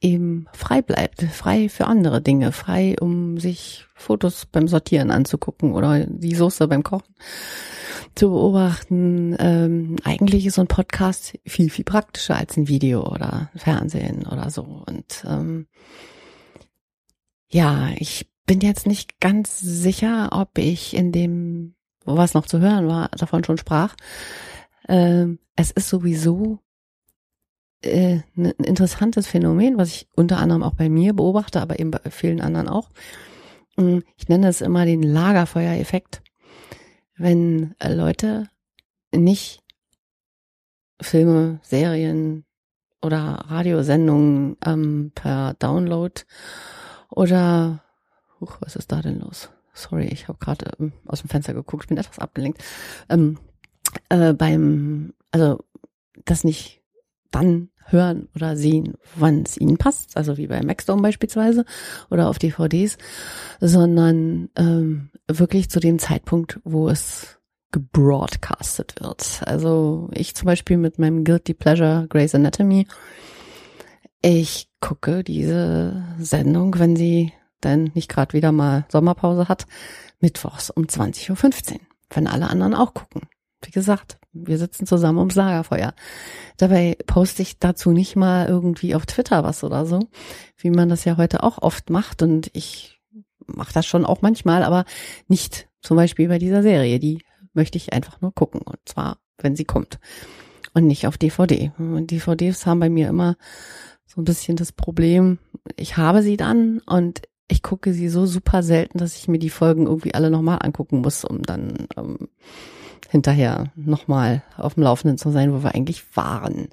eben 0.00 0.46
frei 0.54 0.80
bleibt, 0.80 1.22
frei 1.24 1.68
für 1.68 1.88
andere 1.88 2.22
Dinge, 2.22 2.52
frei, 2.52 2.96
um 2.98 3.38
sich 3.38 3.84
Fotos 3.94 4.46
beim 4.46 4.66
Sortieren 4.66 5.10
anzugucken 5.10 5.72
oder 5.72 6.06
die 6.06 6.34
Soße 6.34 6.68
beim 6.68 6.82
Kochen 6.82 7.14
zu 8.14 8.30
beobachten. 8.30 9.36
Ähm, 9.38 9.96
eigentlich 10.04 10.46
ist 10.46 10.54
so 10.54 10.62
ein 10.62 10.68
Podcast 10.68 11.38
viel, 11.44 11.68
viel 11.68 11.84
praktischer 11.84 12.36
als 12.36 12.56
ein 12.56 12.68
Video 12.68 13.06
oder 13.06 13.50
Fernsehen 13.56 14.26
oder 14.26 14.48
so. 14.48 14.84
Und 14.86 15.22
ähm, 15.28 15.66
ja, 17.50 17.90
ich 17.98 18.26
bin 18.48 18.60
jetzt 18.62 18.86
nicht 18.86 19.20
ganz 19.20 19.60
sicher, 19.60 20.30
ob 20.32 20.56
ich 20.56 20.96
in 20.96 21.12
dem, 21.12 21.74
was 22.04 22.32
noch 22.32 22.46
zu 22.46 22.60
hören 22.60 22.88
war, 22.88 23.10
davon 23.10 23.44
schon 23.44 23.58
sprach. 23.58 23.94
Ähm, 24.88 25.38
es 25.54 25.70
ist 25.70 25.90
sowieso 25.90 26.58
äh, 27.82 28.20
ein 28.36 28.46
interessantes 28.46 29.26
Phänomen, 29.26 29.76
was 29.76 29.90
ich 29.90 30.08
unter 30.16 30.38
anderem 30.38 30.62
auch 30.62 30.72
bei 30.72 30.88
mir 30.88 31.12
beobachte, 31.12 31.60
aber 31.60 31.78
eben 31.78 31.90
bei 31.90 32.00
vielen 32.10 32.40
anderen 32.40 32.68
auch. 32.68 32.88
Mm, 33.76 33.98
ich 34.16 34.28
nenne 34.28 34.48
es 34.48 34.62
immer 34.62 34.86
den 34.86 35.02
Lagerfeuereffekt. 35.02 36.22
Wenn 37.18 37.74
äh, 37.80 37.92
Leute 37.92 38.48
nicht 39.14 39.62
Filme, 41.02 41.60
Serien 41.62 42.46
oder 43.02 43.44
Radiosendungen 43.48 44.56
ähm, 44.64 45.12
per 45.14 45.52
Download 45.58 46.22
oder 47.10 47.84
huch, 48.40 48.58
was 48.60 48.76
ist 48.76 48.92
da 48.92 49.00
denn 49.00 49.20
los? 49.20 49.50
Sorry, 49.74 50.06
ich 50.06 50.28
habe 50.28 50.38
gerade 50.38 50.72
ähm, 50.80 50.92
aus 51.06 51.20
dem 51.20 51.28
Fenster 51.28 51.54
geguckt, 51.54 51.88
bin 51.88 51.98
etwas 51.98 52.18
abgelenkt. 52.18 52.62
Ähm, 53.08 53.38
äh, 54.08 54.32
beim, 54.32 55.14
also 55.30 55.64
das 56.24 56.44
nicht 56.44 56.82
dann 57.30 57.70
hören 57.86 58.28
oder 58.34 58.56
sehen, 58.56 58.94
wann 59.16 59.42
es 59.42 59.56
ihnen 59.56 59.78
passt, 59.78 60.16
also 60.16 60.36
wie 60.36 60.46
bei 60.46 60.62
Maxdome 60.62 61.02
beispielsweise 61.02 61.64
oder 62.10 62.28
auf 62.28 62.38
DVDs, 62.38 62.98
sondern 63.60 64.50
ähm, 64.56 65.10
wirklich 65.26 65.70
zu 65.70 65.80
dem 65.80 65.98
Zeitpunkt, 65.98 66.60
wo 66.64 66.88
es 66.88 67.38
gebroadcastet 67.70 69.00
wird. 69.00 69.42
Also 69.44 70.08
ich 70.12 70.34
zum 70.34 70.46
Beispiel 70.46 70.76
mit 70.76 70.98
meinem 70.98 71.24
Guilty 71.24 71.54
Pleasure 71.54 72.06
Grey's 72.08 72.34
Anatomy, 72.34 72.86
ich 74.20 74.68
gucke 74.80 75.22
diese 75.22 76.04
Sendung, 76.18 76.78
wenn 76.78 76.96
sie 76.96 77.32
dann 77.60 77.90
nicht 77.94 78.08
gerade 78.08 78.32
wieder 78.32 78.52
mal 78.52 78.86
Sommerpause 78.88 79.48
hat, 79.48 79.66
mittwochs 80.20 80.70
um 80.70 80.84
20.15 80.84 81.74
Uhr, 81.74 81.80
wenn 82.10 82.26
alle 82.26 82.48
anderen 82.48 82.74
auch 82.74 82.94
gucken. 82.94 83.22
Wie 83.62 83.70
gesagt, 83.72 84.18
wir 84.32 84.58
sitzen 84.58 84.86
zusammen 84.86 85.18
ums 85.18 85.34
Lagerfeuer. 85.34 85.94
Dabei 86.58 86.96
poste 87.06 87.42
ich 87.42 87.58
dazu 87.58 87.90
nicht 87.90 88.14
mal 88.14 88.46
irgendwie 88.46 88.94
auf 88.94 89.06
Twitter 89.06 89.42
was 89.42 89.64
oder 89.64 89.84
so, 89.84 90.08
wie 90.56 90.70
man 90.70 90.88
das 90.88 91.04
ja 91.04 91.16
heute 91.16 91.42
auch 91.42 91.58
oft 91.58 91.90
macht. 91.90 92.22
Und 92.22 92.50
ich 92.52 93.00
mache 93.46 93.72
das 93.72 93.86
schon 93.86 94.06
auch 94.06 94.22
manchmal, 94.22 94.62
aber 94.62 94.84
nicht 95.26 95.68
zum 95.80 95.96
Beispiel 95.96 96.28
bei 96.28 96.38
dieser 96.38 96.62
Serie. 96.62 97.00
Die 97.00 97.24
möchte 97.52 97.78
ich 97.78 97.92
einfach 97.92 98.20
nur 98.20 98.32
gucken. 98.32 98.60
Und 98.60 98.78
zwar, 98.84 99.18
wenn 99.38 99.56
sie 99.56 99.64
kommt. 99.64 99.98
Und 100.74 100.86
nicht 100.86 101.08
auf 101.08 101.18
DVD. 101.18 101.72
Und 101.78 102.12
DVDs 102.12 102.64
haben 102.64 102.78
bei 102.78 102.90
mir 102.90 103.08
immer 103.08 103.36
so 104.06 104.20
ein 104.20 104.24
bisschen 104.24 104.56
das 104.56 104.72
Problem, 104.72 105.38
ich 105.76 105.96
habe 105.96 106.22
sie 106.22 106.36
dann 106.36 106.80
und 106.86 107.22
ich 107.48 107.62
gucke 107.62 107.92
sie 107.92 108.08
so 108.08 108.26
super 108.26 108.62
selten, 108.62 108.98
dass 108.98 109.16
ich 109.16 109.26
mir 109.26 109.38
die 109.38 109.50
Folgen 109.50 109.86
irgendwie 109.86 110.14
alle 110.14 110.30
nochmal 110.30 110.58
angucken 110.62 111.00
muss, 111.00 111.24
um 111.24 111.42
dann 111.42 111.88
ähm, 111.96 112.28
hinterher 113.08 113.72
nochmal 113.74 114.42
auf 114.56 114.74
dem 114.74 114.82
Laufenden 114.82 115.18
zu 115.18 115.30
sein, 115.30 115.52
wo 115.52 115.62
wir 115.62 115.74
eigentlich 115.74 116.16
waren. 116.16 116.68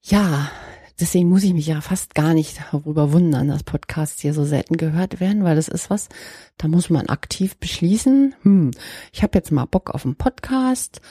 Ja, 0.00 0.50
deswegen 0.98 1.28
muss 1.28 1.44
ich 1.44 1.52
mich 1.52 1.66
ja 1.66 1.80
fast 1.82 2.14
gar 2.14 2.32
nicht 2.32 2.58
darüber 2.72 3.12
wundern, 3.12 3.48
dass 3.48 3.62
Podcasts 3.62 4.22
hier 4.22 4.32
so 4.32 4.44
selten 4.44 4.78
gehört 4.78 5.20
werden, 5.20 5.44
weil 5.44 5.56
das 5.56 5.68
ist 5.68 5.90
was, 5.90 6.08
da 6.56 6.68
muss 6.68 6.88
man 6.88 7.08
aktiv 7.08 7.58
beschließen, 7.58 8.34
hm, 8.42 8.70
ich 9.12 9.22
habe 9.22 9.36
jetzt 9.38 9.52
mal 9.52 9.66
Bock 9.66 9.90
auf 9.90 10.04
einen 10.04 10.16
Podcast 10.16 11.02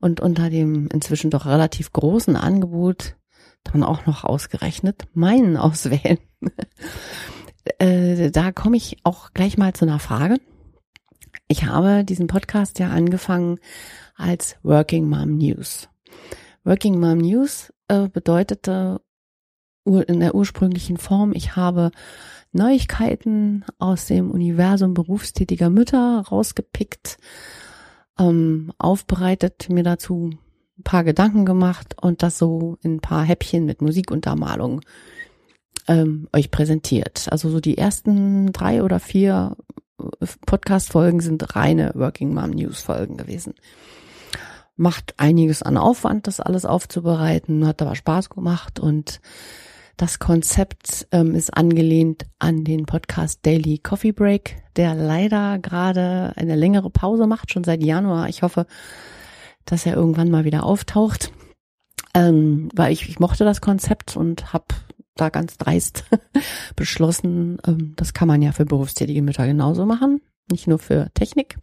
und 0.00 0.20
unter 0.20 0.48
dem 0.48 0.88
inzwischen 0.88 1.30
doch 1.30 1.46
relativ 1.46 1.92
großen 1.92 2.36
Angebot 2.36 3.16
dann 3.64 3.84
auch 3.84 4.06
noch 4.06 4.24
ausgerechnet 4.24 5.04
meinen 5.14 5.56
auswählen. 5.56 6.18
Äh, 7.78 8.30
da 8.30 8.52
komme 8.52 8.76
ich 8.76 8.98
auch 9.04 9.32
gleich 9.32 9.58
mal 9.58 9.72
zu 9.72 9.84
einer 9.84 9.98
Frage. 9.98 10.38
Ich 11.48 11.64
habe 11.64 12.04
diesen 12.04 12.26
Podcast 12.26 12.78
ja 12.78 12.90
angefangen 12.90 13.58
als 14.14 14.56
Working 14.62 15.08
Mom 15.08 15.36
News. 15.36 15.88
Working 16.64 16.98
Mom 16.98 17.18
News 17.18 17.72
äh, 17.88 18.08
bedeutete 18.08 19.00
in 19.84 20.20
der 20.20 20.34
ursprünglichen 20.34 20.96
Form, 20.96 21.32
ich 21.32 21.56
habe 21.56 21.90
Neuigkeiten 22.52 23.64
aus 23.78 24.06
dem 24.06 24.30
Universum 24.30 24.94
berufstätiger 24.94 25.70
Mütter 25.70 26.20
rausgepickt, 26.20 27.18
ähm, 28.18 28.72
aufbereitet, 28.78 29.68
mir 29.70 29.82
dazu 29.82 30.30
ein 30.78 30.82
paar 30.84 31.02
Gedanken 31.02 31.44
gemacht 31.44 31.96
und 32.00 32.22
das 32.22 32.38
so 32.38 32.76
in 32.82 32.96
ein 32.96 33.00
paar 33.00 33.24
Häppchen 33.24 33.64
mit 33.64 33.82
Musikuntermalung 33.82 34.82
ähm, 35.88 36.28
euch 36.32 36.50
präsentiert. 36.50 37.28
Also 37.30 37.50
so 37.50 37.60
die 37.60 37.78
ersten 37.78 38.52
drei 38.52 38.82
oder 38.82 39.00
vier 39.00 39.56
Podcast-Folgen 40.46 41.20
sind 41.20 41.54
reine 41.54 41.92
Working 41.94 42.34
Mom 42.34 42.50
News-Folgen 42.50 43.16
gewesen. 43.16 43.54
Macht 44.76 45.14
einiges 45.18 45.62
an 45.62 45.76
Aufwand, 45.76 46.26
das 46.26 46.40
alles 46.40 46.64
aufzubereiten, 46.64 47.66
hat 47.66 47.82
aber 47.82 47.94
Spaß 47.94 48.30
gemacht 48.30 48.80
und 48.80 49.20
das 49.96 50.18
Konzept 50.18 51.06
ähm, 51.12 51.34
ist 51.34 51.54
angelehnt 51.54 52.24
an 52.38 52.64
den 52.64 52.86
Podcast 52.86 53.44
Daily 53.44 53.78
Coffee 53.78 54.12
Break, 54.12 54.56
der 54.76 54.94
leider 54.94 55.58
gerade 55.58 56.32
eine 56.36 56.56
längere 56.56 56.90
Pause 56.90 57.26
macht, 57.26 57.52
schon 57.52 57.62
seit 57.62 57.82
Januar. 57.82 58.28
Ich 58.28 58.42
hoffe, 58.42 58.66
dass 59.66 59.86
er 59.86 59.94
irgendwann 59.94 60.30
mal 60.30 60.44
wieder 60.44 60.64
auftaucht, 60.64 61.30
ähm, 62.14 62.70
weil 62.74 62.92
ich, 62.92 63.08
ich 63.08 63.20
mochte 63.20 63.44
das 63.44 63.60
Konzept 63.60 64.16
und 64.16 64.52
habe 64.52 64.64
da 65.14 65.28
ganz 65.28 65.56
dreist 65.58 66.04
beschlossen, 66.76 67.58
ähm, 67.66 67.94
das 67.96 68.14
kann 68.14 68.28
man 68.28 68.42
ja 68.42 68.52
für 68.52 68.64
berufstätige 68.64 69.22
Mütter 69.22 69.46
genauso 69.46 69.86
machen, 69.86 70.20
nicht 70.50 70.66
nur 70.66 70.78
für 70.78 71.10
Technik, 71.14 71.58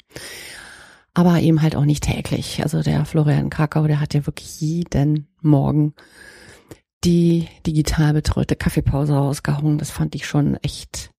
aber 1.14 1.40
eben 1.40 1.62
halt 1.62 1.76
auch 1.76 1.86
nicht 1.86 2.04
täglich. 2.04 2.62
Also 2.64 2.82
der 2.82 3.06
Florian 3.06 3.50
Krakau, 3.50 3.88
der 3.88 4.00
hat 4.00 4.14
ja 4.14 4.26
wirklich 4.26 4.62
jeden 4.62 5.28
Morgen 5.42 5.94
die 7.04 7.48
digital 7.66 8.14
betreute 8.14 8.56
Kaffeepause 8.56 9.14
rausgehauen. 9.14 9.78
Das 9.78 9.90
fand 9.90 10.16
ich 10.16 10.26
schon 10.26 10.56
echt 10.58 11.12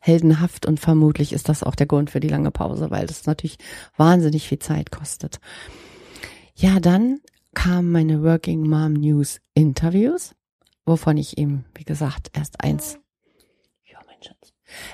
heldenhaft 0.00 0.66
und 0.66 0.80
vermutlich 0.80 1.32
ist 1.32 1.48
das 1.48 1.62
auch 1.62 1.74
der 1.74 1.86
Grund 1.86 2.10
für 2.10 2.20
die 2.20 2.28
lange 2.28 2.50
Pause, 2.50 2.90
weil 2.90 3.06
das 3.06 3.26
natürlich 3.26 3.56
wahnsinnig 3.96 4.46
viel 4.46 4.58
Zeit 4.58 4.90
kostet. 4.90 5.40
Ja, 6.54 6.78
dann 6.78 7.20
kamen 7.54 7.90
meine 7.90 8.22
Working 8.22 8.68
Mom 8.68 8.92
News 8.92 9.40
Interviews 9.54 10.34
wovon 10.84 11.16
ich 11.16 11.38
ihm, 11.38 11.64
wie 11.74 11.84
gesagt, 11.84 12.30
erst 12.34 12.60
eins, 12.62 12.98
ja, 13.84 13.98
mein 14.06 14.22
Schatz, 14.22 14.52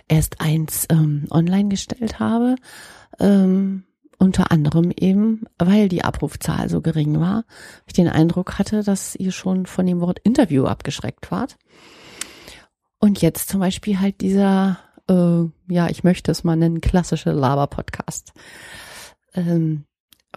erst 0.09 0.40
eins 0.40 0.87
ähm, 0.90 1.26
online 1.30 1.68
gestellt 1.68 2.18
habe. 2.18 2.56
Ähm, 3.18 3.85
unter 4.18 4.52
anderem 4.52 4.92
eben, 4.94 5.44
weil 5.59 5.88
die 5.88 6.04
Abrufzahl 6.04 6.68
so 6.68 6.82
gering 6.82 7.18
war, 7.18 7.44
ich 7.87 7.94
den 7.94 8.09
Eindruck 8.09 8.59
hatte, 8.59 8.82
dass 8.82 9.16
ihr 9.16 9.32
schon 9.32 9.64
von 9.64 9.87
dem 9.87 10.00
Wort 10.00 10.18
Interview 10.18 10.66
abgeschreckt 10.66 11.30
wart. 11.30 11.56
Und 12.99 13.23
jetzt 13.23 13.49
zum 13.49 13.61
Beispiel 13.61 13.99
halt 13.99 14.20
dieser, 14.20 14.78
äh, 15.09 15.73
ja, 15.73 15.88
ich 15.88 16.04
möchte 16.04 16.30
es 16.30 16.44
mal 16.44 16.56
nennen, 16.56 16.82
klassische 16.82 17.32
Laber-Podcast. 17.32 18.35
Ähm, 19.35 19.87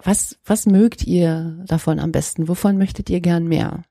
was, 0.01 0.39
was 0.45 0.65
mögt 0.65 1.03
ihr 1.03 1.61
davon 1.67 1.99
am 1.99 2.13
besten? 2.13 2.47
Wovon 2.47 2.77
möchtet 2.77 3.09
ihr 3.09 3.19
gern 3.19 3.47
mehr? 3.47 3.83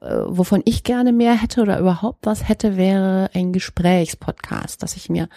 Äh, 0.00 0.22
wovon 0.26 0.62
ich 0.64 0.84
gerne 0.84 1.12
mehr 1.12 1.34
hätte 1.34 1.62
oder 1.62 1.78
überhaupt 1.78 2.26
was 2.26 2.48
hätte, 2.48 2.76
wäre 2.76 3.30
ein 3.34 3.52
Gesprächspodcast, 3.52 4.82
dass 4.82 4.96
ich 4.96 5.08
mir 5.10 5.28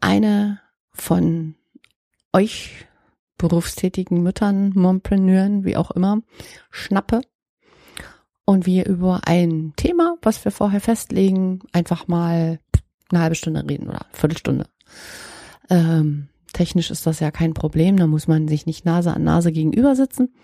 eine 0.00 0.60
von 0.92 1.54
euch 2.32 2.86
berufstätigen 3.38 4.22
Müttern, 4.22 4.72
Mompreneuren, 4.74 5.64
wie 5.64 5.76
auch 5.76 5.90
immer, 5.90 6.22
schnappe 6.70 7.20
und 8.46 8.64
wir 8.64 8.86
über 8.86 9.22
ein 9.26 9.74
Thema, 9.76 10.16
was 10.22 10.42
wir 10.44 10.52
vorher 10.52 10.80
festlegen, 10.80 11.60
einfach 11.72 12.08
mal 12.08 12.60
eine 13.10 13.20
halbe 13.20 13.34
Stunde 13.34 13.64
reden 13.68 13.88
oder 13.88 14.06
Viertelstunde. 14.12 14.66
Ähm, 15.68 16.28
technisch 16.52 16.90
ist 16.90 17.06
das 17.06 17.20
ja 17.20 17.30
kein 17.30 17.52
Problem, 17.52 17.98
da 17.98 18.06
muss 18.06 18.26
man 18.26 18.48
sich 18.48 18.64
nicht 18.64 18.86
Nase 18.86 19.12
an 19.12 19.24
Nase 19.24 19.52
gegenüber 19.52 19.94
sitzen. 19.94 20.34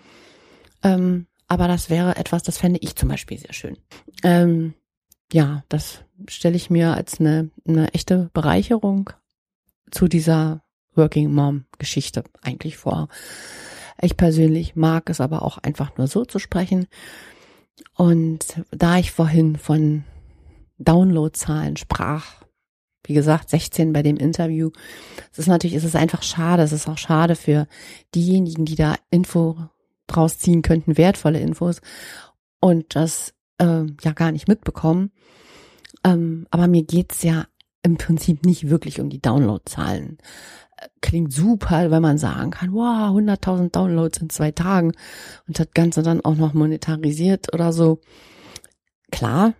Ähm, 0.83 1.27
aber 1.47 1.67
das 1.67 1.89
wäre 1.89 2.15
etwas, 2.15 2.43
das 2.43 2.57
fände 2.57 2.79
ich 2.81 2.95
zum 2.95 3.09
Beispiel 3.09 3.37
sehr 3.37 3.53
schön. 3.53 3.77
Ähm, 4.23 4.73
ja, 5.31 5.63
das 5.69 6.03
stelle 6.27 6.55
ich 6.55 6.69
mir 6.69 6.93
als 6.93 7.19
eine, 7.19 7.49
eine 7.67 7.93
echte 7.93 8.29
Bereicherung 8.33 9.09
zu 9.91 10.07
dieser 10.07 10.63
Working 10.95 11.33
Mom 11.33 11.65
Geschichte 11.79 12.23
eigentlich 12.41 12.77
vor. 12.77 13.07
Ich 14.01 14.17
persönlich 14.17 14.75
mag 14.75 15.09
es 15.09 15.21
aber 15.21 15.43
auch 15.43 15.57
einfach 15.59 15.97
nur 15.97 16.07
so 16.07 16.25
zu 16.25 16.39
sprechen. 16.39 16.87
Und 17.95 18.61
da 18.71 18.97
ich 18.97 19.11
vorhin 19.11 19.57
von 19.57 20.03
Downloadzahlen 20.77 21.77
sprach, 21.77 22.43
wie 23.05 23.13
gesagt, 23.13 23.49
16 23.49 23.91
bei 23.93 24.01
dem 24.01 24.17
Interview. 24.17 24.71
Es 25.31 25.39
ist 25.39 25.47
natürlich, 25.47 25.75
es 25.75 25.83
ist 25.83 25.95
einfach 25.95 26.23
schade. 26.23 26.63
Es 26.63 26.71
ist 26.71 26.87
auch 26.87 26.97
schade 26.97 27.35
für 27.35 27.67
diejenigen, 28.15 28.65
die 28.65 28.75
da 28.75 28.95
Info 29.09 29.57
draus 30.13 30.37
ziehen 30.37 30.61
könnten, 30.61 30.97
wertvolle 30.97 31.39
Infos 31.39 31.81
und 32.59 32.95
das 32.95 33.33
äh, 33.57 33.85
ja 34.01 34.11
gar 34.13 34.31
nicht 34.31 34.47
mitbekommen. 34.47 35.11
Ähm, 36.03 36.47
aber 36.49 36.67
mir 36.67 36.83
geht's 36.83 37.23
ja 37.23 37.45
im 37.83 37.97
Prinzip 37.97 38.45
nicht 38.45 38.69
wirklich 38.69 39.01
um 39.01 39.09
die 39.09 39.21
Downloadzahlen 39.21 40.17
klingt 41.01 41.33
super, 41.33 41.91
wenn 41.91 42.01
man 42.01 42.17
sagen 42.17 42.51
kann, 42.51 42.73
wow, 42.73 43.15
100.000 43.15 43.71
Downloads 43.71 44.17
in 44.19 44.29
zwei 44.29 44.51
Tagen 44.51 44.93
und 45.47 45.59
das 45.59 45.67
Ganze 45.73 46.03
dann 46.03 46.23
auch 46.23 46.35
noch 46.35 46.53
monetarisiert 46.53 47.53
oder 47.53 47.73
so. 47.73 47.99
Klar, 49.11 49.53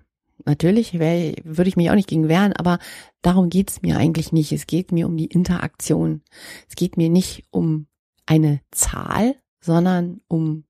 natürlich 0.46 0.94
würde 0.94 1.68
ich 1.68 1.76
mich 1.76 1.90
auch 1.90 1.96
nicht 1.96 2.10
gegen 2.10 2.28
wehren, 2.28 2.54
aber 2.54 2.80
darum 3.22 3.50
geht's 3.50 3.82
mir 3.82 3.98
eigentlich 3.98 4.32
nicht. 4.32 4.52
Es 4.52 4.68
geht 4.68 4.92
mir 4.92 5.08
um 5.08 5.18
die 5.18 5.28
Interaktion. 5.28 6.22
Es 6.70 6.76
geht 6.76 6.98
mir 6.98 7.10
nicht 7.10 7.46
um 7.52 7.88
eine 8.26 8.62
Zahl, 8.72 9.36
sondern 9.64 10.22
um 10.28 10.66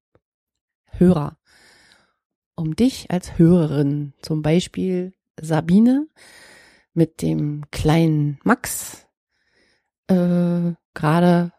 Hörer. 0.86 1.38
Um 2.56 2.76
dich 2.76 3.10
als 3.10 3.38
Hörerin. 3.38 4.14
Zum 4.22 4.42
Beispiel 4.42 5.14
Sabine 5.42 6.08
mit 6.94 7.22
dem 7.24 7.64
kleinen 7.72 8.40
Max, 8.44 9.08
äh, 10.08 10.74
gerade 10.94 11.52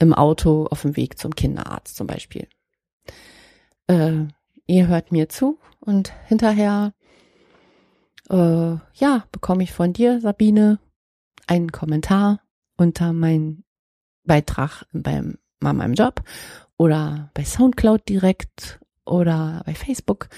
im 0.00 0.12
Auto 0.12 0.66
auf 0.66 0.82
dem 0.82 0.96
Weg 0.96 1.18
zum 1.18 1.36
Kinderarzt 1.36 1.96
zum 1.96 2.08
Beispiel. 2.08 2.48
Äh, 3.86 4.26
ihr 4.66 4.88
hört 4.88 5.12
mir 5.12 5.28
zu 5.28 5.60
und 5.78 6.12
hinterher, 6.26 6.92
äh, 8.28 8.34
ja, 8.94 9.24
bekomme 9.30 9.62
ich 9.62 9.72
von 9.72 9.92
dir, 9.92 10.20
Sabine, 10.20 10.80
einen 11.46 11.70
Kommentar 11.70 12.40
unter 12.76 13.12
meinen 13.12 13.64
Beitrag 14.24 14.84
beim 14.92 15.38
bei 15.62 15.72
meinem 15.72 15.94
Job 15.94 16.22
oder 16.82 17.30
bei 17.34 17.44
Soundcloud 17.44 18.08
direkt 18.08 18.80
oder 19.06 19.62
bei 19.64 19.72
Facebook. 19.72 20.28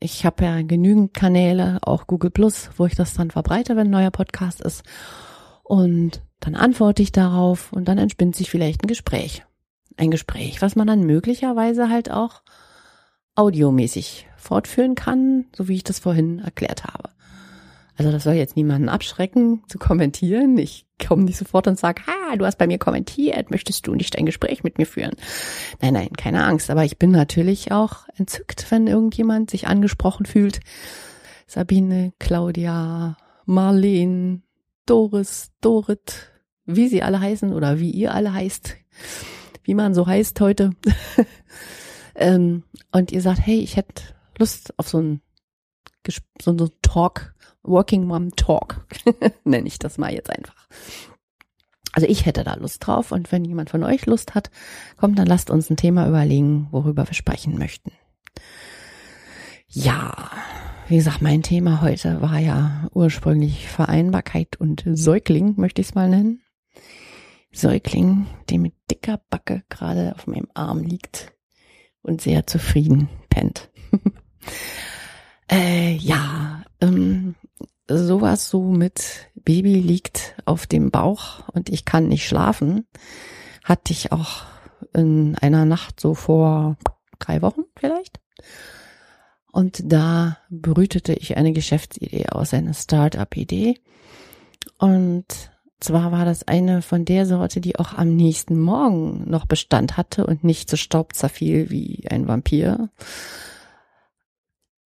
Ich 0.00 0.24
habe 0.24 0.42
ja 0.42 0.62
genügend 0.62 1.12
Kanäle, 1.12 1.78
auch 1.82 2.06
Google 2.06 2.30
Plus, 2.30 2.70
wo 2.78 2.86
ich 2.86 2.94
das 2.94 3.12
dann 3.12 3.30
verbreite, 3.30 3.76
wenn 3.76 3.88
ein 3.88 3.90
neuer 3.90 4.10
Podcast 4.10 4.62
ist. 4.62 4.82
Und 5.62 6.22
dann 6.40 6.54
antworte 6.54 7.02
ich 7.02 7.12
darauf 7.12 7.70
und 7.70 7.86
dann 7.86 7.98
entspinnt 7.98 8.34
sich 8.34 8.48
vielleicht 8.50 8.82
ein 8.82 8.86
Gespräch. 8.86 9.44
Ein 9.98 10.10
Gespräch, 10.10 10.62
was 10.62 10.74
man 10.74 10.86
dann 10.86 11.00
möglicherweise 11.00 11.90
halt 11.90 12.10
auch 12.10 12.40
audiomäßig 13.34 14.26
fortführen 14.38 14.94
kann, 14.94 15.48
so 15.54 15.68
wie 15.68 15.74
ich 15.74 15.84
das 15.84 15.98
vorhin 15.98 16.38
erklärt 16.38 16.84
habe. 16.84 17.10
Also 17.98 18.12
das 18.12 18.22
soll 18.22 18.34
jetzt 18.34 18.54
niemanden 18.54 18.88
abschrecken 18.88 19.64
zu 19.66 19.76
kommentieren. 19.76 20.56
Ich 20.56 20.86
komme 21.04 21.24
nicht 21.24 21.36
sofort 21.36 21.66
und 21.66 21.80
sage, 21.80 22.02
ha, 22.06 22.36
du 22.36 22.46
hast 22.46 22.56
bei 22.56 22.68
mir 22.68 22.78
kommentiert, 22.78 23.50
möchtest 23.50 23.88
du 23.88 23.94
nicht 23.96 24.16
ein 24.16 24.24
Gespräch 24.24 24.62
mit 24.62 24.78
mir 24.78 24.86
führen? 24.86 25.16
Nein, 25.82 25.94
nein, 25.94 26.10
keine 26.16 26.44
Angst. 26.44 26.70
Aber 26.70 26.84
ich 26.84 26.98
bin 26.98 27.10
natürlich 27.10 27.72
auch 27.72 28.06
entzückt, 28.16 28.70
wenn 28.70 28.86
irgendjemand 28.86 29.50
sich 29.50 29.66
angesprochen 29.66 30.26
fühlt. 30.26 30.60
Sabine, 31.48 32.12
Claudia, 32.20 33.16
Marlene, 33.46 34.42
Doris, 34.86 35.50
Dorit, 35.60 36.30
wie 36.66 36.86
sie 36.86 37.02
alle 37.02 37.18
heißen 37.18 37.52
oder 37.52 37.80
wie 37.80 37.90
ihr 37.90 38.14
alle 38.14 38.32
heißt, 38.32 38.76
wie 39.64 39.74
man 39.74 39.92
so 39.92 40.06
heißt 40.06 40.40
heute. 40.40 40.70
ähm, 42.14 42.62
und 42.92 43.10
ihr 43.10 43.22
sagt, 43.22 43.40
hey, 43.44 43.58
ich 43.58 43.74
hätte 43.74 44.04
Lust 44.38 44.78
auf 44.78 44.88
so 44.88 45.00
ein 45.00 45.20
so 46.40 46.52
ein 46.52 46.70
Talk, 46.82 47.34
Working 47.68 48.04
Mom 48.04 48.34
Talk, 48.36 48.86
nenne 49.44 49.68
ich 49.68 49.78
das 49.78 49.98
mal 49.98 50.12
jetzt 50.12 50.30
einfach. 50.30 50.68
Also 51.92 52.06
ich 52.06 52.26
hätte 52.26 52.44
da 52.44 52.54
Lust 52.54 52.86
drauf 52.86 53.12
und 53.12 53.32
wenn 53.32 53.44
jemand 53.44 53.70
von 53.70 53.82
euch 53.82 54.06
Lust 54.06 54.34
hat, 54.34 54.50
kommt, 54.96 55.18
dann 55.18 55.26
lasst 55.26 55.50
uns 55.50 55.70
ein 55.70 55.76
Thema 55.76 56.06
überlegen, 56.06 56.68
worüber 56.70 57.06
wir 57.06 57.14
sprechen 57.14 57.58
möchten. 57.58 57.92
Ja, 59.66 60.30
wie 60.88 60.96
gesagt, 60.96 61.20
mein 61.20 61.42
Thema 61.42 61.82
heute 61.82 62.22
war 62.22 62.38
ja 62.38 62.88
ursprünglich 62.94 63.68
Vereinbarkeit 63.68 64.56
und 64.58 64.84
Säugling, 64.86 65.54
möchte 65.56 65.80
ich 65.80 65.88
es 65.88 65.94
mal 65.94 66.08
nennen. 66.08 66.40
Säugling, 67.52 68.26
der 68.48 68.58
mit 68.58 68.74
dicker 68.90 69.20
Backe 69.28 69.64
gerade 69.68 70.14
auf 70.14 70.26
meinem 70.26 70.48
Arm 70.54 70.82
liegt 70.82 71.32
und 72.02 72.20
sehr 72.20 72.46
zufrieden 72.46 73.08
pennt. 73.28 73.70
äh, 75.50 75.92
ja, 75.96 76.62
ähm, 76.80 77.34
sowas 77.88 78.48
so 78.50 78.62
mit 78.62 79.30
Baby 79.34 79.80
liegt 79.80 80.34
auf 80.44 80.66
dem 80.66 80.90
Bauch 80.90 81.48
und 81.48 81.68
ich 81.70 81.84
kann 81.84 82.08
nicht 82.08 82.26
schlafen, 82.26 82.86
hatte 83.64 83.92
ich 83.92 84.12
auch 84.12 84.44
in 84.94 85.36
einer 85.36 85.64
Nacht 85.64 86.00
so 86.00 86.14
vor 86.14 86.76
drei 87.18 87.42
Wochen 87.42 87.62
vielleicht. 87.76 88.20
Und 89.50 89.80
da 89.84 90.38
brütete 90.50 91.14
ich 91.14 91.36
eine 91.36 91.52
Geschäftsidee 91.52 92.26
aus, 92.28 92.54
eine 92.54 92.74
Start-up-Idee. 92.74 93.80
Und 94.78 95.24
zwar 95.80 96.12
war 96.12 96.24
das 96.24 96.46
eine 96.46 96.82
von 96.82 97.04
der 97.04 97.26
Sorte, 97.26 97.60
die 97.60 97.78
auch 97.78 97.94
am 97.94 98.14
nächsten 98.14 98.60
Morgen 98.60 99.28
noch 99.28 99.46
Bestand 99.46 99.96
hatte 99.96 100.26
und 100.26 100.44
nicht 100.44 100.68
zu 100.68 100.76
Staub 100.76 101.14
zerfiel 101.14 101.70
wie 101.70 102.06
ein 102.08 102.28
Vampir 102.28 102.90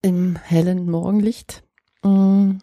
im 0.01 0.37
hellen 0.37 0.89
Morgenlicht. 0.89 1.63
Und 2.01 2.61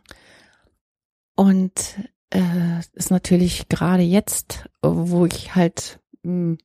äh, 2.31 2.81
ist 2.94 3.11
natürlich 3.11 3.68
gerade 3.68 4.03
jetzt, 4.03 4.68
wo 4.83 5.26
ich 5.26 5.55
halt 5.55 6.00
mh, 6.22 6.33
hm, 6.33 6.59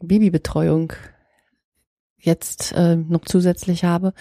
Babybetreuung 0.00 0.92
jetzt 2.18 2.72
äh, 2.72 2.96
noch 2.96 3.24
zusätzlich 3.24 3.84
habe, 3.84 4.12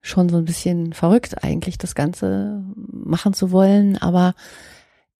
schon 0.00 0.28
so 0.28 0.38
ein 0.38 0.44
bisschen 0.44 0.92
verrückt 0.92 1.44
eigentlich, 1.44 1.78
das 1.78 1.94
Ganze 1.94 2.64
machen 2.74 3.34
zu 3.34 3.50
wollen, 3.50 3.98
aber 3.98 4.34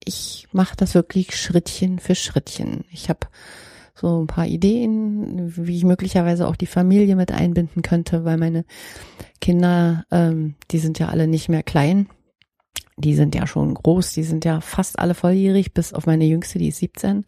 ich 0.03 0.49
mache 0.53 0.77
das 0.77 0.95
wirklich 0.95 1.37
Schrittchen 1.37 1.99
für 1.99 2.15
Schrittchen. 2.15 2.85
Ich 2.91 3.09
habe 3.11 3.27
so 3.95 4.23
ein 4.23 4.27
paar 4.27 4.47
Ideen, 4.47 5.55
wie 5.57 5.77
ich 5.77 5.85
möglicherweise 5.85 6.49
auch 6.49 6.57
die 6.57 6.67
Familie 6.67 7.17
mit 7.17 7.33
einbinden 7.33 7.83
könnte, 7.83 8.25
weil 8.25 8.39
meine 8.39 8.65
Kinder, 9.41 10.07
ähm, 10.11 10.55
die 10.71 10.79
sind 10.79 10.99
ja 10.99 11.09
alle 11.09 11.27
nicht 11.27 11.51
mehr 11.51 11.63
klein. 11.63 12.09
Die 13.01 13.15
sind 13.15 13.35
ja 13.35 13.47
schon 13.47 13.75
groß, 13.75 14.13
die 14.13 14.23
sind 14.23 14.45
ja 14.45 14.61
fast 14.61 14.99
alle 14.99 15.15
volljährig, 15.15 15.75
bis 15.75 15.93
auf 15.93 16.07
meine 16.07 16.25
Jüngste, 16.25 16.59
die 16.59 16.69
ist 16.69 16.79
17 16.79 17.25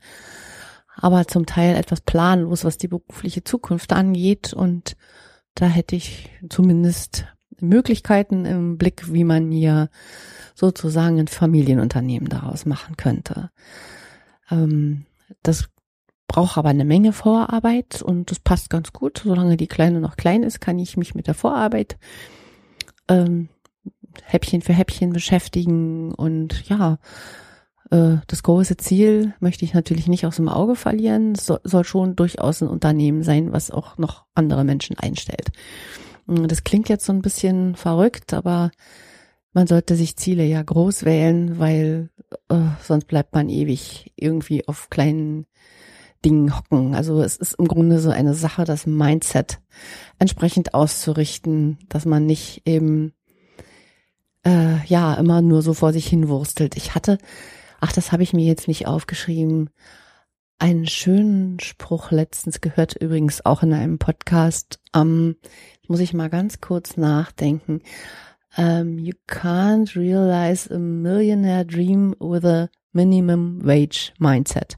aber 0.97 1.27
zum 1.27 1.47
Teil 1.47 1.77
etwas 1.77 2.01
planlos, 2.01 2.65
was 2.65 2.79
die 2.79 2.89
berufliche 2.89 3.45
Zukunft 3.45 3.93
angeht. 3.93 4.53
Und 4.53 4.97
da 5.55 5.67
hätte 5.67 5.97
ich 5.97 6.31
zumindest 6.49 7.27
Möglichkeiten 7.61 8.45
im 8.45 8.79
Blick, 8.79 9.13
wie 9.13 9.25
man 9.25 9.51
hier 9.51 9.89
sozusagen 10.55 11.19
ein 11.19 11.29
Familienunternehmen 11.29 12.29
daraus 12.29 12.67
machen 12.67 12.97
könnte. 12.97 13.51
Ähm, 14.51 15.07
das 15.43 15.69
brauche 16.29 16.59
aber 16.59 16.71
eine 16.71 16.85
Menge 16.85 17.13
Vorarbeit 17.13 18.03
und 18.03 18.31
das 18.31 18.41
passt 18.41 18.71
ganz 18.71 18.93
gut. 18.93 19.23
Solange 19.25 19.57
die 19.57 19.69
Kleine 19.69 20.01
noch 20.01 20.17
klein 20.17 20.43
ist, 20.43 20.61
kann 20.61 20.79
ich 20.79 20.97
mich 20.97 21.15
mit 21.15 21.27
der 21.27 21.35
Vorarbeit 21.35 21.99
ähm, 23.09 23.49
Häppchen 24.25 24.63
für 24.63 24.73
Häppchen 24.73 25.13
beschäftigen 25.13 26.13
und 26.13 26.69
ja, 26.69 26.99
äh, 27.91 28.17
das 28.27 28.43
große 28.43 28.77
Ziel 28.79 29.35
möchte 29.41 29.65
ich 29.65 29.75
natürlich 29.75 30.09
nicht 30.09 30.27
aus 30.27 30.37
dem 30.37 30.49
Auge 30.49 30.75
verlieren. 30.75 31.33
Es 31.33 31.47
soll, 31.47 31.85
schon 31.85 32.17
durchaus 32.17 32.63
ein 32.63 32.69
Unternehmen 32.69 33.23
sein, 33.23 33.53
was 33.53 33.71
auch 33.71 33.99
noch 33.99 34.25
andere 34.35 34.65
Menschen 34.65 34.99
einstellt. 34.99 35.53
Das 36.27 36.65
klingt 36.65 36.89
jetzt 36.89 37.05
so 37.05 37.13
ein 37.13 37.23
bisschen 37.23 37.75
verrückt, 37.75 38.33
aber 38.33 38.71
man 39.53 39.67
sollte 39.67 39.97
sich 39.97 40.17
Ziele 40.17 40.45
ja 40.45 40.63
groß 40.63 41.05
wählen, 41.05 41.59
weil 41.59 42.11
äh, 42.49 42.57
sonst 42.83 43.07
bleibt 43.07 43.35
man 43.35 43.51
ewig 43.51 44.13
irgendwie 44.17 44.67
auf 44.67 44.89
kleinen 44.89 45.47
Dingen 46.25 46.57
hocken. 46.57 46.95
Also 46.95 47.21
es 47.21 47.37
ist 47.37 47.55
im 47.55 47.69
Grunde 47.69 47.99
so 47.99 48.11
eine 48.11 48.35
Sache, 48.35 48.65
das 48.65 48.87
Mindset 48.87 49.61
entsprechend 50.19 50.73
auszurichten, 50.73 51.79
dass 51.89 52.07
man 52.07 52.25
nicht 52.25 52.63
eben 52.65 53.13
äh, 54.45 54.85
ja 54.87 55.15
immer 55.15 55.43
nur 55.43 55.63
so 55.63 55.75
vor 55.75 55.93
sich 55.93 56.07
hinwurstelt. 56.07 56.77
Ich 56.77 56.95
hatte, 56.95 57.19
ach, 57.81 57.93
das 57.93 58.13
habe 58.13 58.23
ich 58.23 58.33
mir 58.33 58.45
jetzt 58.45 58.69
nicht 58.69 58.87
aufgeschrieben, 58.87 59.71
einen 60.59 60.87
schönen 60.87 61.59
Spruch 61.59 62.13
letztens 62.13 62.61
gehört, 62.61 62.95
übrigens 62.95 63.45
auch 63.45 63.63
in 63.63 63.73
einem 63.73 63.99
Podcast. 63.99 64.79
Ähm, 64.95 65.37
muss 65.89 66.01
ich 66.01 66.15
mal 66.15 66.31
ganz 66.31 66.61
kurz 66.61 66.97
nachdenken. 66.97 67.81
Um, 68.57 68.65
ähm, 68.65 68.99
you 68.99 69.15
can't 69.27 69.97
realize 69.97 70.73
a 70.73 70.79
millionaire 70.79 71.65
dream 71.65 72.15
with 72.21 72.45
a 72.45 72.69
minimum 72.93 73.65
wage 73.65 74.13
mindset. 74.19 74.77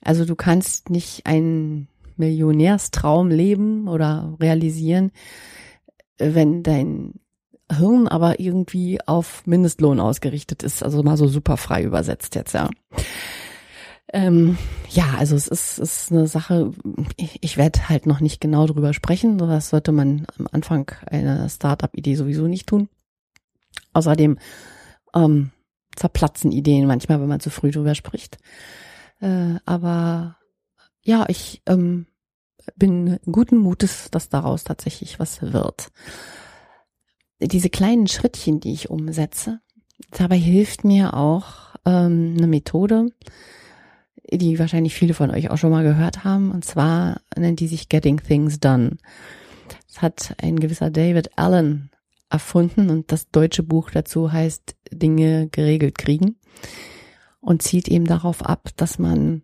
Also 0.00 0.24
du 0.24 0.36
kannst 0.36 0.88
nicht 0.88 1.26
einen 1.26 1.88
Millionärstraum 2.16 3.30
leben 3.30 3.88
oder 3.88 4.36
realisieren, 4.40 5.10
wenn 6.18 6.62
dein 6.62 7.14
Hirn 7.78 8.08
aber 8.08 8.40
irgendwie 8.40 9.00
auf 9.06 9.46
Mindestlohn 9.46 10.00
ausgerichtet 10.00 10.62
ist. 10.62 10.82
Also 10.82 11.02
mal 11.02 11.16
so 11.16 11.28
super 11.28 11.56
frei 11.56 11.82
übersetzt 11.82 12.34
jetzt, 12.34 12.54
ja. 12.54 12.68
Ähm, 14.12 14.58
ja, 14.90 15.14
also 15.18 15.34
es 15.36 15.48
ist, 15.48 15.78
ist 15.78 16.12
eine 16.12 16.26
Sache, 16.26 16.72
ich, 17.16 17.38
ich 17.42 17.56
werde 17.56 17.88
halt 17.88 18.06
noch 18.06 18.20
nicht 18.20 18.40
genau 18.40 18.66
drüber 18.66 18.92
sprechen. 18.92 19.38
Das 19.38 19.70
sollte 19.70 19.90
man 19.92 20.26
am 20.38 20.46
Anfang 20.52 20.90
einer 21.06 21.48
Startup-Idee 21.48 22.14
sowieso 22.14 22.46
nicht 22.46 22.66
tun. 22.66 22.88
Außerdem 23.94 24.38
ähm, 25.14 25.50
zerplatzen 25.96 26.52
Ideen 26.52 26.86
manchmal, 26.86 27.20
wenn 27.20 27.28
man 27.28 27.40
zu 27.40 27.50
früh 27.50 27.70
drüber 27.70 27.94
spricht. 27.94 28.38
Äh, 29.20 29.54
aber 29.64 30.36
ja, 31.02 31.24
ich 31.28 31.62
ähm, 31.66 32.06
bin 32.76 33.18
guten 33.30 33.58
Mutes, 33.58 34.10
dass 34.10 34.28
daraus 34.28 34.64
tatsächlich 34.64 35.18
was 35.18 35.40
wird. 35.42 35.90
Diese 37.42 37.70
kleinen 37.70 38.06
Schrittchen, 38.06 38.60
die 38.60 38.72
ich 38.72 38.90
umsetze, 38.90 39.60
dabei 40.10 40.38
hilft 40.38 40.84
mir 40.84 41.14
auch 41.14 41.74
ähm, 41.84 42.34
eine 42.38 42.46
Methode, 42.46 43.08
die 44.30 44.58
wahrscheinlich 44.58 44.94
viele 44.94 45.14
von 45.14 45.30
euch 45.30 45.50
auch 45.50 45.58
schon 45.58 45.70
mal 45.70 45.82
gehört 45.82 46.24
haben. 46.24 46.52
Und 46.52 46.64
zwar 46.64 47.20
nennt 47.36 47.60
die 47.60 47.68
sich 47.68 47.88
Getting 47.88 48.18
Things 48.18 48.60
Done. 48.60 48.96
Das 49.88 50.02
hat 50.02 50.34
ein 50.40 50.58
gewisser 50.58 50.90
David 50.90 51.36
Allen 51.36 51.90
erfunden 52.30 52.88
und 52.90 53.12
das 53.12 53.28
deutsche 53.30 53.62
Buch 53.62 53.90
dazu 53.90 54.32
heißt 54.32 54.76
Dinge 54.90 55.48
geregelt 55.48 55.98
kriegen 55.98 56.36
und 57.40 57.62
zielt 57.62 57.88
eben 57.88 58.06
darauf 58.06 58.44
ab, 58.44 58.70
dass 58.76 58.98
man 58.98 59.42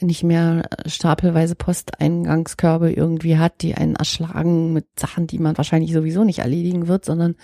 nicht 0.00 0.22
mehr 0.22 0.68
stapelweise 0.86 1.54
Posteingangskörbe 1.54 2.92
irgendwie 2.92 3.38
hat, 3.38 3.62
die 3.62 3.74
einen 3.74 3.96
erschlagen 3.96 4.72
mit 4.72 4.86
Sachen, 4.98 5.26
die 5.26 5.38
man 5.38 5.56
wahrscheinlich 5.56 5.92
sowieso 5.92 6.24
nicht 6.24 6.40
erledigen 6.40 6.88
wird, 6.88 7.04
sondern 7.04 7.36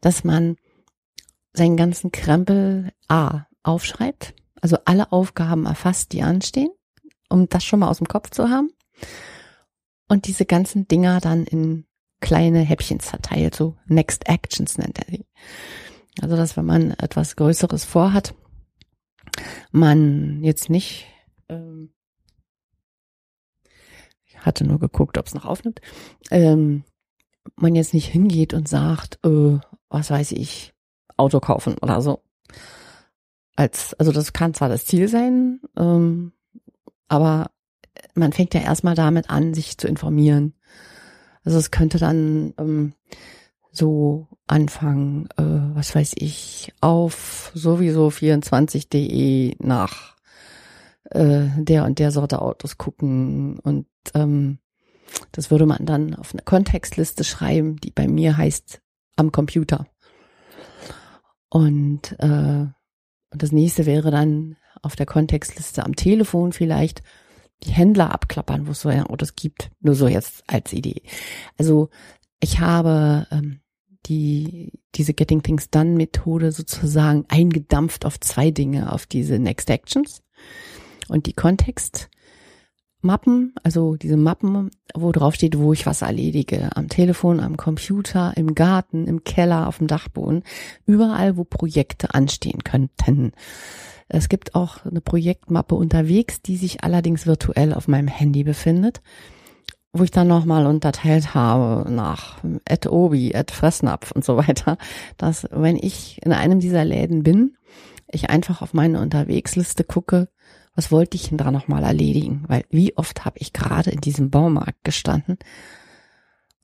dass 0.00 0.24
man 0.24 0.56
seinen 1.52 1.76
ganzen 1.76 2.12
Krempel 2.12 2.90
A 3.08 3.46
aufschreibt, 3.62 4.34
also 4.60 4.76
alle 4.84 5.12
Aufgaben 5.12 5.66
erfasst, 5.66 6.12
die 6.12 6.22
anstehen, 6.22 6.70
um 7.28 7.48
das 7.48 7.64
schon 7.64 7.80
mal 7.80 7.88
aus 7.88 7.98
dem 7.98 8.08
Kopf 8.08 8.30
zu 8.30 8.50
haben 8.50 8.70
und 10.08 10.26
diese 10.26 10.46
ganzen 10.46 10.86
Dinger 10.88 11.20
dann 11.20 11.44
in 11.44 11.86
kleine 12.20 12.60
Häppchen 12.60 13.00
zerteilt, 13.00 13.54
so 13.54 13.76
Next 13.86 14.28
Actions 14.28 14.78
nennt 14.78 14.98
er 14.98 15.06
sie. 15.10 15.26
Also, 16.20 16.36
dass 16.36 16.56
wenn 16.56 16.64
man 16.64 16.92
etwas 16.92 17.36
Größeres 17.36 17.84
vorhat, 17.84 18.34
man 19.72 20.42
jetzt 20.42 20.70
nicht, 20.70 21.06
ähm, 21.48 21.92
ich 24.24 24.38
hatte 24.38 24.64
nur 24.64 24.78
geguckt, 24.78 25.18
ob 25.18 25.26
es 25.26 25.34
noch 25.34 25.44
aufnimmt, 25.44 25.80
ähm, 26.30 26.84
man 27.56 27.74
jetzt 27.74 27.94
nicht 27.94 28.08
hingeht 28.08 28.54
und 28.54 28.68
sagt, 28.68 29.18
äh, 29.24 29.58
was 29.88 30.10
weiß 30.10 30.32
ich, 30.32 30.74
Auto 31.16 31.40
kaufen 31.40 31.76
oder 31.80 32.00
so. 32.00 32.22
Als, 33.56 33.94
also 33.94 34.10
das 34.10 34.32
kann 34.32 34.54
zwar 34.54 34.68
das 34.68 34.84
Ziel 34.84 35.08
sein, 35.08 35.60
ähm, 35.76 36.32
aber 37.08 37.50
man 38.14 38.32
fängt 38.32 38.54
ja 38.54 38.60
erstmal 38.60 38.94
damit 38.94 39.30
an, 39.30 39.54
sich 39.54 39.78
zu 39.78 39.86
informieren. 39.86 40.54
Also 41.44 41.58
es 41.58 41.70
könnte 41.70 41.98
dann 41.98 42.54
ähm, 42.58 42.94
so 43.70 44.28
anfangen, 44.46 45.28
äh, 45.36 45.42
was 45.74 45.94
weiß 45.94 46.14
ich, 46.16 46.72
auf 46.80 47.52
sowieso 47.54 48.08
24.de 48.08 49.56
nach 49.58 50.13
äh, 51.10 51.46
der 51.56 51.84
und 51.84 51.98
der 51.98 52.10
Sorte 52.10 52.40
Autos 52.40 52.78
gucken 52.78 53.58
und 53.60 53.86
ähm, 54.14 54.58
das 55.32 55.50
würde 55.50 55.66
man 55.66 55.84
dann 55.86 56.14
auf 56.14 56.32
eine 56.32 56.42
Kontextliste 56.42 57.24
schreiben, 57.24 57.76
die 57.76 57.90
bei 57.90 58.08
mir 58.08 58.36
heißt 58.36 58.80
am 59.16 59.32
Computer. 59.32 59.86
Und, 61.50 62.16
äh, 62.18 62.66
und 63.30 63.42
das 63.42 63.52
nächste 63.52 63.86
wäre 63.86 64.10
dann 64.10 64.56
auf 64.82 64.96
der 64.96 65.06
Kontextliste 65.06 65.84
am 65.84 65.94
Telefon 65.94 66.52
vielleicht 66.52 67.02
die 67.62 67.70
Händler 67.70 68.12
abklappern, 68.12 68.66
wo 68.66 68.72
es 68.72 68.80
so 68.80 68.90
Autos 68.90 69.36
gibt. 69.36 69.70
Nur 69.80 69.94
so 69.94 70.08
jetzt 70.08 70.42
als 70.46 70.72
Idee. 70.72 71.02
Also 71.56 71.90
ich 72.40 72.60
habe 72.60 73.26
ähm, 73.30 73.60
die, 74.06 74.72
diese 74.94 75.14
Getting 75.14 75.42
Things 75.42 75.70
Done 75.70 75.90
Methode 75.90 76.52
sozusagen 76.52 77.24
eingedampft 77.28 78.04
auf 78.04 78.20
zwei 78.20 78.50
Dinge, 78.50 78.92
auf 78.92 79.06
diese 79.06 79.38
Next 79.38 79.70
Actions 79.70 80.22
und 81.08 81.26
die 81.26 81.32
Kontextmappen, 81.32 83.54
also 83.62 83.96
diese 83.96 84.16
Mappen, 84.16 84.70
wo 84.94 85.12
drauf 85.12 85.34
steht, 85.34 85.58
wo 85.58 85.72
ich 85.72 85.86
was 85.86 86.02
erledige. 86.02 86.76
Am 86.76 86.88
Telefon, 86.88 87.40
am 87.40 87.56
Computer, 87.56 88.32
im 88.36 88.54
Garten, 88.54 89.06
im 89.06 89.24
Keller, 89.24 89.68
auf 89.68 89.78
dem 89.78 89.86
Dachboden. 89.86 90.42
Überall, 90.86 91.36
wo 91.36 91.44
Projekte 91.44 92.14
anstehen 92.14 92.64
könnten. 92.64 93.32
Es 94.08 94.28
gibt 94.28 94.54
auch 94.54 94.84
eine 94.84 95.00
Projektmappe 95.00 95.74
unterwegs, 95.74 96.42
die 96.42 96.56
sich 96.56 96.84
allerdings 96.84 97.26
virtuell 97.26 97.72
auf 97.72 97.88
meinem 97.88 98.08
Handy 98.08 98.44
befindet 98.44 99.00
wo 99.94 100.02
ich 100.02 100.10
dann 100.10 100.26
nochmal 100.26 100.66
unterteilt 100.66 101.34
habe 101.34 101.90
nach 101.90 102.38
Ed 102.64 102.88
Obi, 102.88 103.30
Ed 103.30 103.52
Fressnapf 103.52 104.10
und 104.10 104.24
so 104.24 104.36
weiter, 104.36 104.76
dass 105.16 105.46
wenn 105.50 105.76
ich 105.76 106.20
in 106.22 106.32
einem 106.32 106.60
dieser 106.60 106.84
Läden 106.84 107.22
bin, 107.22 107.56
ich 108.10 108.28
einfach 108.28 108.60
auf 108.60 108.74
meine 108.74 109.00
Unterwegsliste 109.00 109.84
gucke, 109.84 110.28
was 110.74 110.90
wollte 110.90 111.16
ich 111.16 111.28
denn 111.28 111.38
da 111.38 111.50
nochmal 111.50 111.84
erledigen? 111.84 112.44
Weil 112.48 112.64
wie 112.70 112.96
oft 112.96 113.24
habe 113.24 113.38
ich 113.38 113.52
gerade 113.52 113.90
in 113.90 114.00
diesem 114.00 114.30
Baumarkt 114.30 114.82
gestanden 114.84 115.38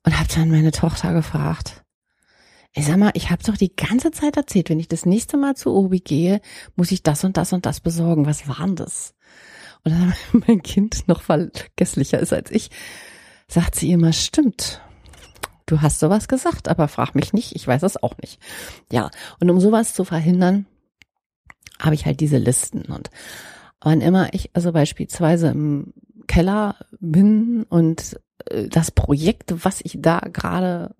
und 0.04 0.18
habe 0.18 0.28
dann 0.34 0.50
meine 0.50 0.72
Tochter 0.72 1.12
gefragt, 1.12 1.84
ich 2.72 2.86
sag 2.86 2.98
mal, 2.98 3.10
ich 3.14 3.30
habe 3.30 3.42
doch 3.42 3.56
die 3.56 3.74
ganze 3.74 4.12
Zeit 4.12 4.36
erzählt, 4.36 4.70
wenn 4.70 4.78
ich 4.78 4.88
das 4.88 5.04
nächste 5.04 5.36
Mal 5.36 5.56
zu 5.56 5.74
Obi 5.74 6.00
gehe, 6.00 6.40
muss 6.76 6.92
ich 6.92 7.02
das 7.02 7.24
und 7.24 7.36
das 7.36 7.52
und 7.52 7.66
das 7.66 7.80
besorgen. 7.80 8.26
Was 8.26 8.46
war 8.46 8.64
denn 8.64 8.76
das? 8.76 9.14
Und 9.84 9.92
dann 9.92 10.14
mein 10.46 10.62
Kind 10.62 11.08
noch 11.08 11.22
vergesslicher 11.22 12.20
ist 12.20 12.32
als 12.32 12.50
ich, 12.50 12.70
sagt 13.48 13.74
sie 13.74 13.90
immer, 13.90 14.12
stimmt. 14.12 14.80
Du 15.66 15.82
hast 15.82 16.00
sowas 16.00 16.26
gesagt, 16.26 16.68
aber 16.68 16.88
frag 16.88 17.14
mich 17.14 17.32
nicht, 17.32 17.54
ich 17.54 17.66
weiß 17.66 17.82
es 17.84 18.02
auch 18.02 18.16
nicht. 18.18 18.40
Ja, 18.90 19.10
und 19.38 19.50
um 19.50 19.60
sowas 19.60 19.94
zu 19.94 20.04
verhindern, 20.04 20.66
habe 21.80 21.94
ich 21.94 22.06
halt 22.06 22.20
diese 22.20 22.38
Listen 22.38 22.82
und 22.82 23.10
wann 23.80 24.00
immer 24.00 24.32
ich 24.34 24.50
also 24.54 24.72
beispielsweise 24.72 25.48
im 25.48 25.92
Keller 26.26 26.76
bin 27.00 27.64
und 27.64 28.20
äh, 28.46 28.68
das 28.68 28.90
Projekt, 28.90 29.64
was 29.64 29.80
ich 29.82 29.98
da 30.00 30.20
gerade 30.20 30.94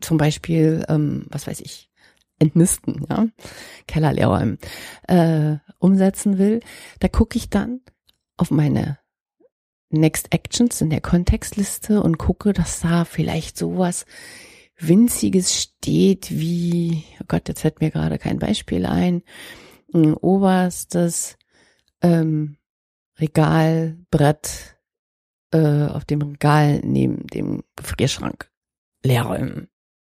zum 0.00 0.18
Beispiel, 0.18 0.84
ähm, 0.88 1.26
was 1.30 1.46
weiß 1.46 1.60
ich, 1.60 1.90
entnisten, 2.38 3.06
ja, 3.08 3.26
Keller 3.86 4.12
leer 4.12 4.26
räumen, 4.26 4.58
äh, 5.06 5.56
umsetzen 5.78 6.38
will, 6.38 6.60
da 6.98 7.08
gucke 7.08 7.38
ich 7.38 7.48
dann 7.50 7.80
auf 8.36 8.50
meine 8.50 8.98
Next 9.90 10.32
Actions 10.32 10.80
in 10.80 10.90
der 10.90 11.00
Kontextliste 11.00 12.02
und 12.02 12.18
gucke, 12.18 12.52
dass 12.52 12.80
da 12.80 13.04
vielleicht 13.04 13.56
sowas 13.56 14.06
Winziges 14.78 15.60
steht 15.60 16.30
wie, 16.30 17.04
oh 17.20 17.24
Gott, 17.28 17.48
jetzt 17.48 17.60
fällt 17.60 17.80
mir 17.80 17.90
gerade 17.90 18.18
kein 18.18 18.38
Beispiel 18.38 18.86
ein, 18.86 19.22
ein 19.94 20.14
oberstes 20.14 21.36
ähm, 22.00 22.56
Regalbrett 23.18 24.76
äh, 25.52 25.86
auf 25.86 26.04
dem 26.04 26.22
Regal 26.22 26.80
neben 26.84 27.26
dem 27.26 27.62
Gefrierschrank 27.76 28.50
leerräumen 29.02 29.68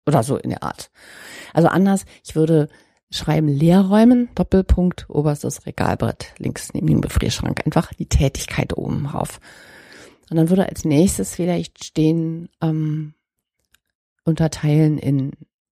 oder 0.06 0.22
so 0.22 0.36
in 0.36 0.50
der 0.50 0.62
Art. 0.62 0.90
Also 1.52 1.68
anders, 1.68 2.04
ich 2.24 2.34
würde 2.34 2.68
schreiben 3.10 3.48
Leerräumen, 3.48 4.28
Doppelpunkt, 4.34 5.08
oberstes 5.08 5.66
Regalbrett, 5.66 6.34
links 6.38 6.72
neben 6.74 6.86
dem 6.86 7.00
Gefrierschrank. 7.00 7.64
Einfach 7.64 7.92
die 7.94 8.08
Tätigkeit 8.08 8.76
oben 8.76 9.04
drauf. 9.04 9.40
Und 10.28 10.36
dann 10.36 10.48
würde 10.48 10.68
als 10.68 10.84
nächstes 10.84 11.34
vielleicht 11.34 11.84
stehen, 11.84 12.48
ähm, 12.60 13.14
unterteilen 14.24 14.98
in 14.98 15.32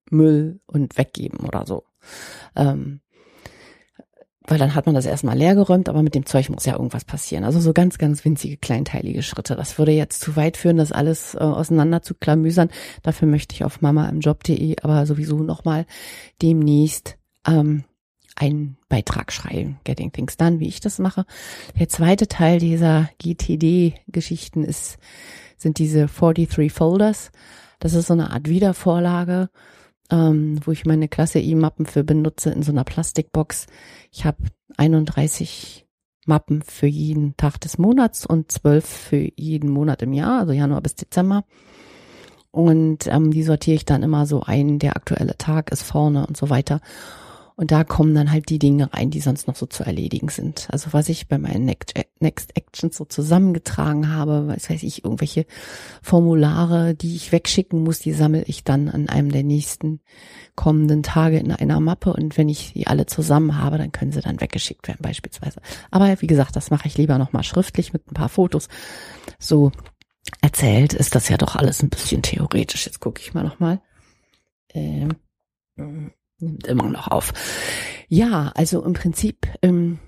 Müll 0.10 0.60
und 0.66 0.98
weggeben 0.98 1.46
oder 1.46 1.68
so. 1.68 1.84
Ähm, 2.56 3.02
weil 4.50 4.58
dann 4.58 4.74
hat 4.74 4.86
man 4.88 4.96
das 4.96 5.06
erstmal 5.06 5.38
leer 5.38 5.56
geräumt, 5.56 5.90
aber 5.90 6.02
mit 6.02 6.16
dem 6.16 6.26
Zeug 6.26 6.50
muss 6.50 6.66
ja 6.66 6.74
irgendwas 6.74 7.06
passieren. 7.06 7.44
Also 7.44 7.60
so 7.60 7.72
ganz, 7.72 7.98
ganz 7.98 8.26
winzige, 8.26 8.58
kleinteilige 8.58 9.22
Schritte. 9.22 9.56
Das 9.56 9.78
würde 9.78 9.92
jetzt 9.92 10.22
zu 10.22 10.36
weit 10.36 10.58
führen, 10.58 10.78
das 10.78 10.92
alles 10.92 11.36
äh, 11.36 11.40
auseinander 11.40 12.02
zu 12.02 12.16
klamüsern. 12.16 12.70
Dafür 13.04 13.28
möchte 13.28 13.54
ich 13.54 13.64
auf 13.64 13.82
mamaimjob.de 13.82 14.78
aber 14.82 15.06
sowieso 15.06 15.38
nochmal 15.44 15.86
demnächst 16.42 17.18
ähm, 17.48 17.84
einen 18.36 18.78
Beitrag 18.88 19.32
schreiben, 19.32 19.80
Getting 19.84 20.12
Things 20.12 20.38
Done, 20.38 20.60
wie 20.60 20.68
ich 20.68 20.80
das 20.80 20.98
mache. 20.98 21.26
Der 21.78 21.90
zweite 21.90 22.28
Teil 22.28 22.60
dieser 22.60 23.10
GTD-Geschichten 23.22 24.64
ist, 24.64 24.98
sind 25.58 25.78
diese 25.78 26.08
43 26.08 26.72
Folders. 26.72 27.32
Das 27.80 27.94
ist 27.94 28.08
so 28.08 28.14
eine 28.14 28.32
Art 28.32 28.48
Wiedervorlage, 28.48 29.50
ähm, 30.12 30.60
wo 30.64 30.72
ich 30.72 30.86
meine 30.86 31.08
Klasse 31.08 31.40
E-Mappen 31.40 31.86
für 31.86 32.04
benutze 32.04 32.50
in 32.52 32.64
so 32.64 32.72
einer 32.72 32.84
Plastikbox. 32.84 33.68
Ich 34.12 34.26
habe 34.26 34.38
31 34.78 35.86
Mappen 36.26 36.62
für 36.62 36.88
jeden 36.88 37.36
Tag 37.38 37.60
des 37.60 37.78
Monats 37.78 38.26
und 38.26 38.52
12 38.52 38.86
für 38.86 39.30
jeden 39.36 39.70
Monat 39.70 40.02
im 40.02 40.14
Jahr, 40.14 40.40
also 40.40 40.54
Januar 40.54 40.82
bis 40.82 40.96
Dezember. 40.96 41.44
Und 42.52 43.08
ähm, 43.08 43.32
die 43.32 43.44
sortiere 43.44 43.76
ich 43.76 43.86
dann 43.86 44.04
immer 44.04 44.26
so 44.26 44.42
ein, 44.42 44.80
der 44.80 44.96
aktuelle 44.96 45.38
Tag 45.38 45.72
ist 45.72 45.84
vorne 45.84 46.26
und 46.26 46.38
so 46.38 46.50
weiter. 46.50 46.82
Und 47.60 47.72
da 47.72 47.84
kommen 47.84 48.16
dann 48.16 48.32
halt 48.32 48.48
die 48.48 48.58
Dinge 48.58 48.94
rein, 48.94 49.10
die 49.10 49.20
sonst 49.20 49.46
noch 49.46 49.58
so 49.58 49.66
zu 49.66 49.84
erledigen 49.84 50.30
sind. 50.30 50.70
Also 50.72 50.94
was 50.94 51.10
ich 51.10 51.28
bei 51.28 51.38
meinen 51.38 51.66
Next, 51.66 51.94
Actions 52.56 52.96
so 52.96 53.04
zusammengetragen 53.04 54.14
habe, 54.14 54.48
was 54.48 54.70
weiß 54.70 54.82
ich, 54.84 55.04
irgendwelche 55.04 55.46
Formulare, 56.02 56.96
die 56.96 57.18
ich 57.18 57.34
wegschicken 57.34 57.84
muss, 57.84 58.00
die 58.00 58.14
sammle 58.14 58.44
ich 58.44 58.64
dann 58.64 58.88
an 58.88 59.10
einem 59.10 59.30
der 59.30 59.44
nächsten 59.44 60.00
kommenden 60.56 61.04
Tage 61.04 61.38
in 61.38 61.52
einer 61.52 61.82
Mappe. 61.82 62.14
Und 62.14 62.38
wenn 62.38 62.48
ich 62.48 62.72
die 62.72 62.88
alle 62.88 63.08
zusammen 63.08 63.58
habe, 63.58 63.78
dann 63.78 63.92
können 63.92 64.14
sie 64.14 64.22
dann 64.22 64.40
weggeschickt 64.40 64.88
werden 64.88 65.02
beispielsweise. 65.02 65.60
Aber 65.92 66.22
wie 66.22 66.28
gesagt, 66.28 66.56
das 66.56 66.72
mache 66.72 66.88
ich 66.88 66.98
lieber 66.98 67.18
nochmal 67.18 67.44
schriftlich 67.44 67.92
mit 67.92 68.10
ein 68.10 68.14
paar 68.14 68.30
Fotos. 68.30 68.70
So 69.38 69.74
erzählt 70.40 70.94
ist 70.94 71.14
das 71.14 71.28
ja 71.28 71.36
doch 71.36 71.58
alles 71.58 71.84
ein 71.84 71.90
bisschen 71.90 72.22
theoretisch. 72.22 72.86
Jetzt 72.86 73.02
gucke 73.02 73.20
ich 73.22 73.34
mal 73.34 73.44
nochmal. 73.44 73.82
Ähm 74.74 75.10
nimmt 76.40 76.68
immer 76.68 76.90
noch 76.90 77.08
auf. 77.08 77.34
Ja, 78.08 78.52
also 78.56 78.84
im 78.84 78.94
Prinzip 78.94 79.48
ähm, 79.62 80.00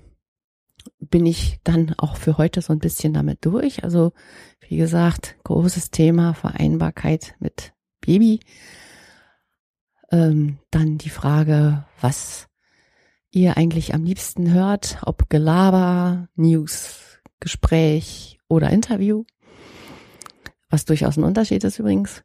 bin 0.98 1.26
ich 1.26 1.60
dann 1.64 1.94
auch 1.98 2.16
für 2.16 2.38
heute 2.38 2.62
so 2.62 2.72
ein 2.72 2.78
bisschen 2.78 3.12
damit 3.12 3.44
durch. 3.44 3.84
Also 3.84 4.12
wie 4.68 4.76
gesagt, 4.76 5.36
großes 5.44 5.90
Thema 5.90 6.34
Vereinbarkeit 6.34 7.34
mit 7.38 7.72
Baby. 8.00 8.40
Ähm, 10.10 10.58
dann 10.70 10.98
die 10.98 11.10
Frage, 11.10 11.86
was 12.00 12.48
ihr 13.30 13.56
eigentlich 13.56 13.94
am 13.94 14.04
liebsten 14.04 14.52
hört, 14.52 14.98
ob 15.02 15.30
Gelaber, 15.30 16.28
News, 16.34 17.20
Gespräch 17.40 18.38
oder 18.48 18.70
Interview, 18.70 19.24
was 20.68 20.84
durchaus 20.84 21.16
ein 21.16 21.24
Unterschied 21.24 21.64
ist 21.64 21.78
übrigens. 21.78 22.24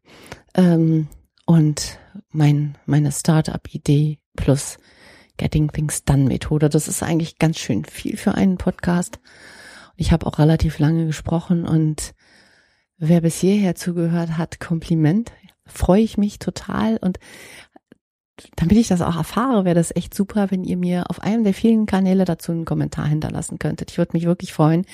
Ähm, 0.54 1.08
und 1.46 1.98
mein, 2.32 2.78
meine 2.86 3.12
Startup-Idee 3.12 4.20
plus 4.36 4.78
Getting 5.38 5.72
Things 5.72 6.04
Done 6.04 6.26
Methode. 6.26 6.70
Das 6.70 6.88
ist 6.88 7.04
eigentlich 7.04 7.38
ganz 7.40 7.58
schön 7.60 7.86
viel 7.86 8.18
für 8.18 8.36
einen 8.36 8.58
Podcast. 8.58 9.20
Ich 9.96 10.12
habe 10.12 10.26
auch 10.26 10.40
relativ 10.40 10.80
lange 10.80 11.06
gesprochen 11.06 11.66
und 11.66 12.14
wer 12.98 13.22
bis 13.22 13.40
hierher 13.40 13.76
zugehört 13.76 14.38
hat, 14.38 14.60
Kompliment. 14.60 15.32
Freue 15.66 16.02
ich 16.02 16.18
mich 16.18 16.40
total 16.40 16.98
und 16.98 17.20
damit 18.56 18.78
ich 18.78 18.88
das 18.88 19.02
auch 19.02 19.16
erfahre, 19.16 19.66
wäre 19.66 19.76
das 19.76 19.96
echt 19.96 20.14
super, 20.14 20.52
wenn 20.52 20.64
ihr 20.64 20.78
mir 20.78 21.10
auf 21.10 21.22
einem 21.22 21.44
der 21.44 21.56
vielen 21.56 21.88
Kanäle 21.88 22.24
dazu 22.24 22.52
einen 22.52 22.66
Kommentar 22.66 23.08
hinterlassen 23.08 23.58
könntet. 23.58 23.92
Ich 23.92 23.98
würde 23.98 24.12
mich 24.14 24.26
wirklich 24.26 24.54
freuen, 24.54 24.86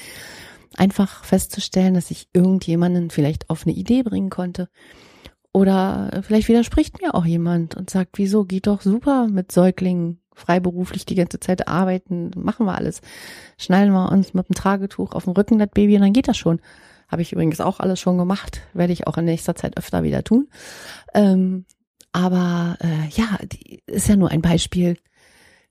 einfach 0.76 1.26
festzustellen, 1.26 1.94
dass 1.94 2.12
ich 2.12 2.30
irgendjemanden 2.34 3.10
vielleicht 3.10 3.50
auf 3.50 3.66
eine 3.66 3.76
Idee 3.76 4.04
bringen 4.04 4.30
konnte 4.30 4.70
oder 5.54 6.22
vielleicht 6.24 6.48
widerspricht 6.48 7.02
mir 7.02 7.14
auch 7.14 7.26
jemand 7.26 7.76
und 7.76 7.90
sagt, 7.90 8.18
wieso, 8.18 8.44
geht 8.44 8.68
doch 8.68 8.82
super 8.82 9.28
mit 9.28 9.52
Säuglingen 9.52 10.20
freiberuflich 10.34 11.06
die 11.06 11.16
ganze 11.16 11.40
Zeit 11.40 11.68
arbeiten, 11.68 12.32
machen 12.36 12.66
wir 12.66 12.76
alles. 12.76 13.02
Schnallen 13.58 13.92
wir 13.92 14.12
uns 14.12 14.34
mit 14.34 14.50
dem 14.50 14.56
Tragetuch 14.56 15.14
auf 15.14 15.26
den 15.26 15.34
Rücken 15.34 15.60
das 15.60 15.70
Baby 15.70 15.96
und 15.96 16.02
dann 16.02 16.14
geht 16.14 16.28
das 16.28 16.38
schon. 16.38 16.60
Habe 17.08 17.22
ich 17.22 17.32
übrigens 17.32 17.62
auch 17.62 17.80
alles 17.80 18.00
schon 18.00 18.18
gemacht, 18.18 18.62
werde 18.74 18.94
ich 18.94 19.06
auch 19.06 19.18
in 19.18 19.26
nächster 19.26 19.56
Zeit 19.56 19.78
öfter 19.78 20.02
wieder 20.02 20.24
tun. 20.24 20.50
Ähm, 21.14 21.66
aber 22.12 22.78
äh, 22.82 23.10
ja, 23.10 23.38
die 23.44 23.84
ist 23.86 24.08
ja 24.08 24.16
nur 24.16 24.32
ein 24.32 24.42
Beispiel 24.42 24.98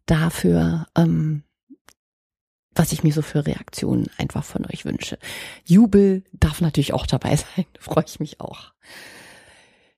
dafür, 0.06 0.86
ähm, 0.96 1.42
was 2.74 2.92
ich 2.92 3.02
mir 3.02 3.12
so 3.12 3.22
für 3.22 3.46
Reaktionen 3.46 4.06
einfach 4.18 4.44
von 4.44 4.64
euch 4.66 4.84
wünsche. 4.84 5.18
Jubel 5.64 6.24
darf 6.32 6.60
natürlich 6.60 6.94
auch 6.94 7.06
dabei 7.06 7.36
sein, 7.56 7.66
freue 7.78 8.04
ich 8.06 8.20
mich 8.20 8.40
auch. 8.40 8.72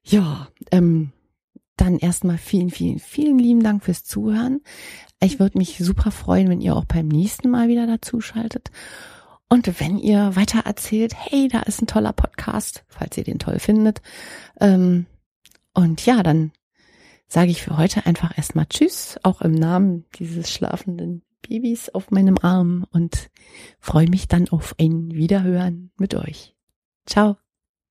Ja, 0.05 0.49
ähm, 0.71 1.13
dann 1.77 1.99
erstmal 1.99 2.39
vielen, 2.39 2.71
vielen, 2.71 2.99
vielen 2.99 3.39
lieben 3.39 3.63
Dank 3.63 3.85
fürs 3.85 4.05
Zuhören. 4.05 4.61
Ich 5.21 5.41
würde 5.41 5.59
mich 5.59 5.79
super 5.79 6.11
freuen, 6.11 6.49
wenn 6.49 6.61
ihr 6.61 6.77
auch 6.77 6.85
beim 6.85 7.09
nächsten 7.09 7.51
Mal 7.51 7.69
wieder 7.69 7.87
dazu 7.87 8.21
schaltet. 8.21 8.71
Und 9.49 9.81
wenn 9.81 9.99
ihr 9.99 10.37
weiter 10.37 10.61
erzählt, 10.61 11.15
hey, 11.17 11.49
da 11.49 11.61
ist 11.61 11.83
ein 11.83 11.87
toller 11.87 12.13
Podcast, 12.13 12.85
falls 12.89 13.17
ihr 13.17 13.25
den 13.25 13.39
toll 13.39 13.59
findet. 13.59 14.03
Ähm, 14.61 15.07
und 15.73 16.05
ja, 16.07 16.23
dann 16.23 16.53
sage 17.27 17.51
ich 17.51 17.63
für 17.63 17.77
heute 17.77 18.07
einfach 18.07 18.37
erstmal 18.37 18.67
Tschüss, 18.67 19.19
auch 19.23 19.41
im 19.41 19.53
Namen 19.53 20.05
dieses 20.19 20.51
schlafenden 20.51 21.23
Babys 21.43 21.89
auf 21.89 22.11
meinem 22.11 22.39
Arm 22.39 22.87
und 22.91 23.31
freue 23.81 24.09
mich 24.09 24.29
dann 24.29 24.49
auf 24.49 24.75
ein 24.79 25.13
Wiederhören 25.13 25.91
mit 25.99 26.15
euch. 26.15 26.55
Ciao. 27.07 27.44